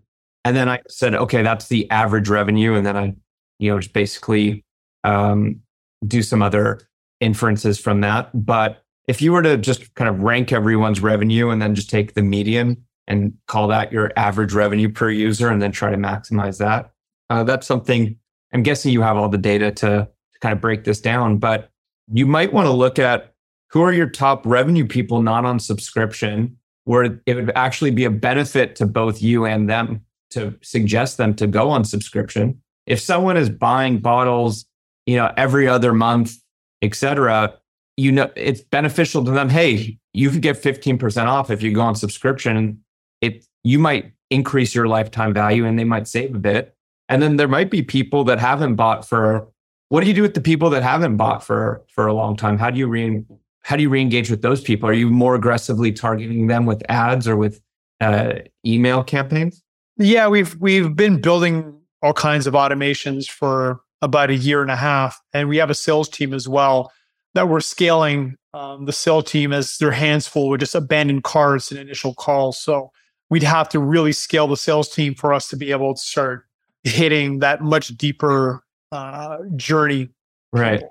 [0.44, 2.74] And then I said, okay, that's the average revenue.
[2.74, 3.14] And then I,
[3.58, 4.64] you know, just basically
[5.02, 5.60] um,
[6.06, 6.80] do some other
[7.20, 8.30] inferences from that.
[8.32, 12.14] But if you were to just kind of rank everyone's revenue and then just take
[12.14, 16.58] the median, and call that your average revenue per user and then try to maximize
[16.58, 16.90] that.
[17.30, 18.16] Uh, that's something
[18.52, 21.70] I'm guessing you have all the data to, to kind of break this down, but
[22.12, 23.34] you might want to look at
[23.70, 28.10] who are your top revenue people not on subscription, where it would actually be a
[28.10, 32.60] benefit to both you and them to suggest them to go on subscription.
[32.86, 34.66] If someone is buying bottles,
[35.04, 36.36] you know, every other month,
[36.82, 37.54] et cetera,
[37.96, 39.48] you know, it's beneficial to them.
[39.48, 42.82] Hey, you can get 15% off if you go on subscription
[43.20, 46.74] it you might increase your lifetime value and they might save a bit.
[47.08, 49.48] And then there might be people that haven't bought for
[49.88, 52.58] what do you do with the people that haven't bought for for a long time?
[52.58, 53.24] How do you re
[53.62, 54.88] how do you re-engage with those people?
[54.88, 57.60] Are you more aggressively targeting them with ads or with
[58.00, 59.62] uh, email campaigns?
[59.96, 64.76] Yeah, we've we've been building all kinds of automations for about a year and a
[64.76, 66.92] half, and we have a sales team as well
[67.34, 68.36] that we're scaling.
[68.54, 72.58] Um, the sales team as their hands full with just abandoned carts and initial calls.
[72.58, 72.90] So
[73.30, 76.46] we'd have to really scale the sales team for us to be able to start
[76.84, 78.62] hitting that much deeper
[78.92, 80.08] uh, journey
[80.52, 80.82] right.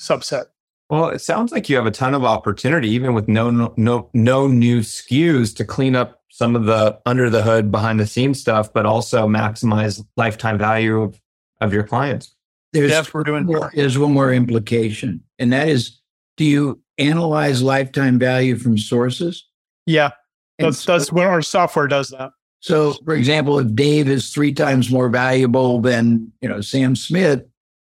[0.00, 0.46] subset.
[0.88, 4.48] Well it sounds like you have a ton of opportunity even with no no no
[4.48, 8.72] new skus to clean up some of the under the hood behind the scenes stuff
[8.72, 11.20] but also maximize lifetime value of,
[11.60, 12.34] of your clients.
[12.72, 16.00] There's yes, we're doing more, there's one more implication and that is
[16.36, 19.46] do you analyze lifetime value from sources?
[19.86, 20.10] Yeah
[20.60, 22.32] that's so, that's what our software does that.
[22.60, 27.42] So, for example, if Dave is three times more valuable than you know Sam Smith,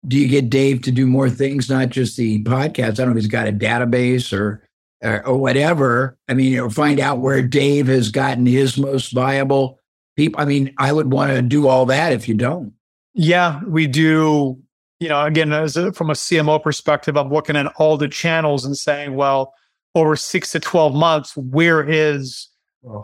[0.08, 2.92] do you get Dave to do more things, not just the podcast?
[2.92, 4.62] I don't know if he's got a database or
[5.02, 6.18] or, or whatever.
[6.28, 9.80] I mean, you know, find out where Dave has gotten his most viable
[10.16, 10.42] people.
[10.42, 12.74] I mean, I would want to do all that if you don't.
[13.14, 14.60] Yeah, we do.
[15.00, 18.66] You know, again, as a, from a CMO perspective, I'm looking at all the channels
[18.66, 19.54] and saying, well,
[19.94, 22.48] over six to 12 months, where is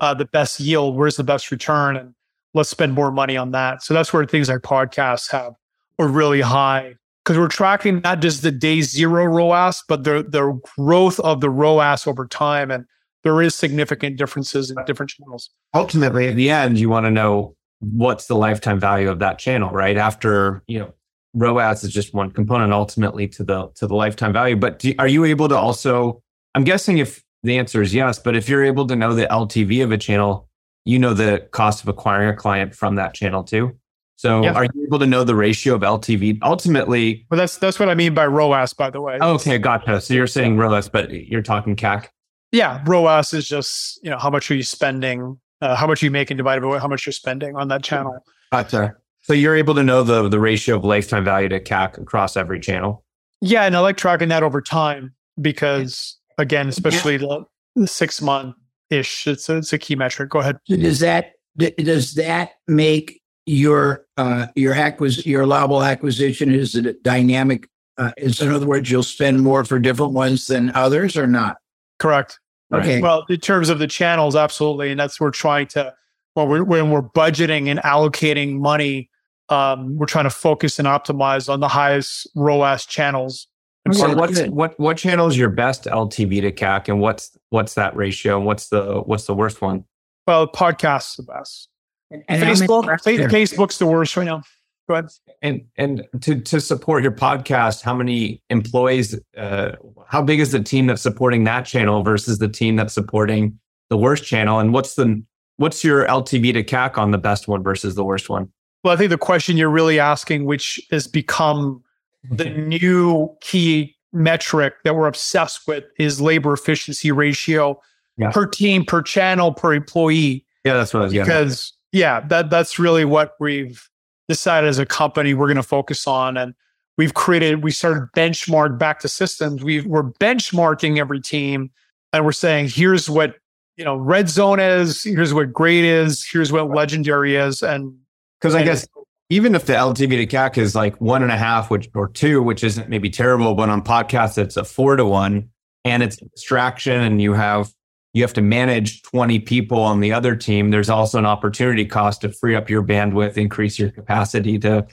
[0.01, 0.95] uh, the best yield?
[0.95, 1.95] Where's the best return?
[1.97, 2.13] And
[2.53, 3.83] let's spend more money on that.
[3.83, 5.53] So that's where things like podcasts have
[5.99, 10.59] are really high because we're tracking not just the day zero ROAS, but the the
[10.77, 12.85] growth of the ROAS over time, and
[13.23, 15.49] there is significant differences in different channels.
[15.73, 19.69] Ultimately, at the end, you want to know what's the lifetime value of that channel,
[19.71, 19.97] right?
[19.97, 20.93] After you know,
[21.33, 24.55] ROAS is just one component ultimately to the to the lifetime value.
[24.55, 26.21] But do, are you able to also?
[26.53, 29.83] I'm guessing if the answer is yes, but if you're able to know the LTV
[29.83, 30.47] of a channel,
[30.85, 33.77] you know the cost of acquiring a client from that channel too.
[34.15, 34.53] So yeah.
[34.53, 36.39] are you able to know the ratio of LTV?
[36.43, 39.17] Ultimately, well, that's that's what I mean by ROAS, by the way.
[39.19, 39.99] Okay, gotcha.
[39.99, 42.07] So you're saying ROAS, but you're talking CAC.
[42.51, 46.05] Yeah, ROAS is just you know how much are you spending, uh, how much are
[46.05, 48.23] you making divided by how much you're spending on that channel.
[48.51, 48.95] Gotcha.
[49.23, 52.59] So you're able to know the the ratio of lifetime value to CAC across every
[52.59, 53.03] channel.
[53.41, 57.19] Yeah, and I like tracking that over time because again, especially yeah.
[57.19, 58.55] the, the six month
[58.89, 60.29] ish, it's a, it's a key metric.
[60.29, 60.57] Go ahead.
[60.67, 67.67] Does that does that make your uh, your acquis- your allowable acquisition is it dynamic?
[67.97, 71.57] Uh, is in other words, you'll spend more for different ones than others, or not?
[71.99, 72.39] Correct.
[72.73, 73.01] Okay.
[73.01, 75.93] Well, in terms of the channels, absolutely, and that's we're trying to.
[76.35, 79.09] Well, we're, when we're budgeting and allocating money,
[79.49, 83.47] um, we're trying to focus and optimize on the highest ROAS channels.
[83.85, 87.73] And so what's what what channel is your best LTV to CAC, and what's what's
[87.73, 89.85] that ratio, and what's the what's the worst one?
[90.27, 91.67] Well, podcast's the best.
[92.11, 94.43] And, and Facebook, Facebook's the worst right now.
[94.87, 95.09] Go ahead.
[95.41, 99.19] And and to to support your podcast, how many employees?
[99.35, 99.71] Uh,
[100.07, 103.59] how big is the team that's supporting that channel versus the team that's supporting
[103.89, 104.59] the worst channel?
[104.59, 105.23] And what's the
[105.57, 108.51] what's your LTV to CAC on the best one versus the worst one?
[108.83, 111.83] Well, I think the question you're really asking, which has become
[112.29, 117.79] the new key metric that we're obsessed with, is labor efficiency ratio
[118.17, 118.31] yeah.
[118.31, 120.45] per team, per channel, per employee.
[120.63, 121.25] Yeah, that's what I was getting.
[121.25, 123.89] Because yeah, that that's really what we've
[124.29, 126.53] decided as a company we're going to focus on, and
[126.97, 127.63] we've created.
[127.63, 129.63] We started benchmark back to systems.
[129.63, 131.71] We we're benchmarking every team,
[132.13, 133.35] and we're saying here's what
[133.77, 137.97] you know red zone is, here's what great is, here's what legendary is, and
[138.39, 138.87] because I guess
[139.31, 142.43] even if the LTV to CAC is like one and a half, which or two,
[142.43, 145.49] which isn't maybe terrible, but on podcasts it's a four to one,
[145.85, 147.71] and it's distraction, and you have
[148.13, 152.19] you have to manage 20 people on the other team there's also an opportunity cost
[152.19, 154.85] to free up your bandwidth increase your capacity to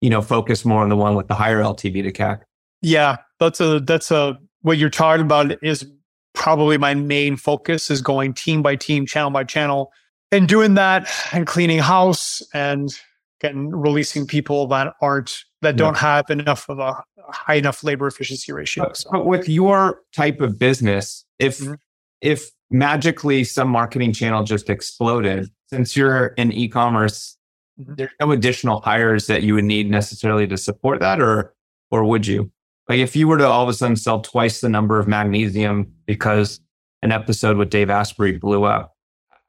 [0.00, 2.46] you know focus more on the one with the higher ltv to cac
[2.80, 5.84] yeah that's a that's a what you're talking about is
[6.32, 9.90] probably my main focus is going team by team channel by channel
[10.30, 13.00] and doing that and cleaning house and
[13.40, 16.00] getting releasing people that aren't that don't yeah.
[16.00, 18.92] have enough of a high enough labor efficiency ratio.
[18.92, 19.10] So.
[19.12, 21.74] But with your type of business, if mm-hmm.
[22.20, 25.50] if magically some marketing channel just exploded.
[25.66, 27.36] Since you're in e-commerce,
[27.80, 27.94] mm-hmm.
[27.96, 31.54] there's no additional hires that you would need necessarily to support that, or
[31.90, 32.50] or would you?
[32.88, 35.92] Like if you were to all of a sudden sell twice the number of magnesium
[36.06, 36.60] because
[37.02, 38.96] an episode with Dave Asprey blew up,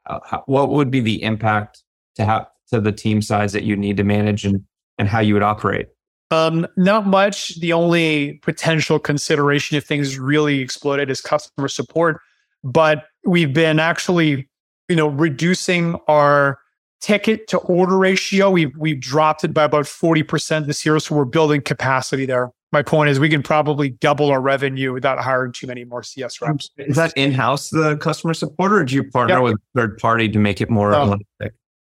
[0.06, 1.82] how, what would be the impact
[2.16, 4.62] to have to the team size that you need to manage and
[4.98, 5.86] and how you would operate?
[6.30, 7.60] Um, not much.
[7.60, 12.20] The only potential consideration if things really exploded is customer support
[12.64, 14.48] but we've been actually,
[14.88, 16.58] you know, reducing our
[17.00, 18.50] ticket to order ratio.
[18.50, 20.98] We've we've dropped it by about 40% this year.
[20.98, 22.50] So we're building capacity there.
[22.70, 26.40] My point is we can probably double our revenue without hiring too many more CS
[26.40, 26.70] reps.
[26.78, 29.42] Is that in-house the customer support or do you partner yep.
[29.42, 31.18] with third party to make it more oh,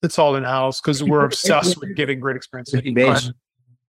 [0.01, 2.71] It's all in-house because we're obsessed with giving great experience.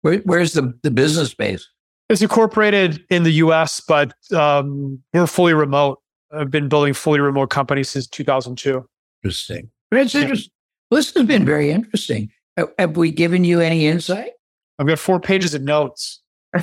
[0.02, 1.68] Where, where's the, the business base?
[2.08, 6.00] It's incorporated in the US, but um, we're fully remote.
[6.32, 8.84] I've been building fully remote companies since 2002.
[9.22, 9.70] Interesting.
[9.92, 10.50] It's interesting.
[10.90, 12.30] Well, this has been very interesting.
[12.78, 14.32] Have we given you any insight?
[14.78, 16.20] I've got four pages of notes.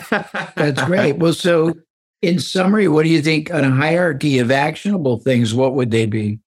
[0.09, 1.17] That's great.
[1.17, 1.73] Well, so
[2.21, 5.53] in summary, what do you think on a hierarchy of actionable things?
[5.53, 6.39] What would they be?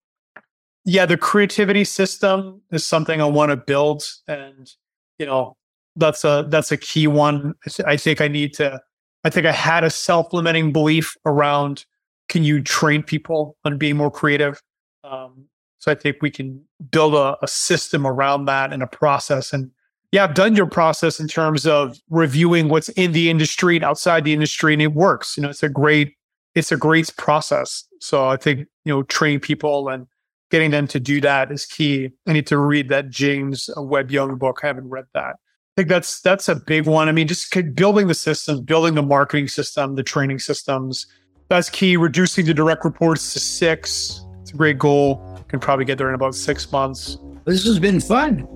[0.84, 4.70] Yeah, the creativity system is something I want to build, and
[5.18, 5.56] you know
[5.96, 7.54] that's a that's a key one.
[7.86, 8.80] I think I need to.
[9.24, 11.84] I think I had a self limiting belief around
[12.28, 14.62] can you train people on being more creative?
[15.04, 15.44] Um,
[15.78, 19.52] so I think we can build a, a, system around that and a process.
[19.52, 19.70] And
[20.12, 24.24] yeah, I've done your process in terms of reviewing what's in the industry and outside
[24.24, 25.36] the industry, and it works.
[25.36, 26.14] You know, it's a great,
[26.54, 27.84] it's a great process.
[28.00, 30.06] So I think you know, training people and
[30.52, 32.10] getting them to do that is key.
[32.28, 34.60] I need to read that James Webb Young book.
[34.62, 35.36] I haven't read that.
[35.36, 37.08] I think that's that's a big one.
[37.08, 41.06] I mean, just building the systems, building the marketing system, the training systems,
[41.48, 41.96] that's key.
[41.96, 44.24] Reducing the direct reports to six.
[44.42, 45.16] It's a great goal.
[45.48, 47.18] Can probably get there in about six months.
[47.44, 48.46] This has been fun.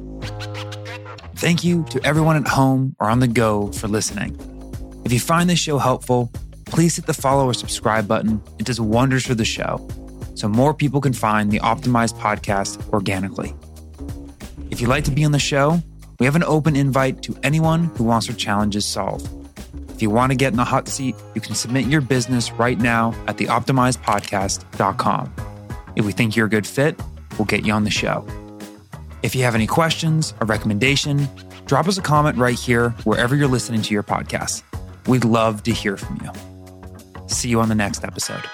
[1.36, 4.38] Thank you to everyone at home or on the go for listening.
[5.04, 6.30] If you find this show helpful,
[6.66, 8.42] please hit the follow or subscribe button.
[8.58, 9.86] It does wonders for the show,
[10.36, 13.54] so more people can find the Optimize podcast organically.
[14.70, 15.82] If you'd like to be on the show,
[16.20, 19.28] we have an open invite to anyone who wants their challenges solved.
[19.90, 22.78] If you want to get in the hot seat, you can submit your business right
[22.78, 25.34] now at theoptimizepodcast.com.
[25.96, 27.00] If we think you're a good fit,
[27.38, 28.26] we'll get you on the show.
[29.22, 31.26] If you have any questions, or recommendation,
[31.64, 34.62] drop us a comment right here wherever you're listening to your podcast.
[35.06, 36.30] We'd love to hear from you.
[37.28, 38.44] See you on the next episode.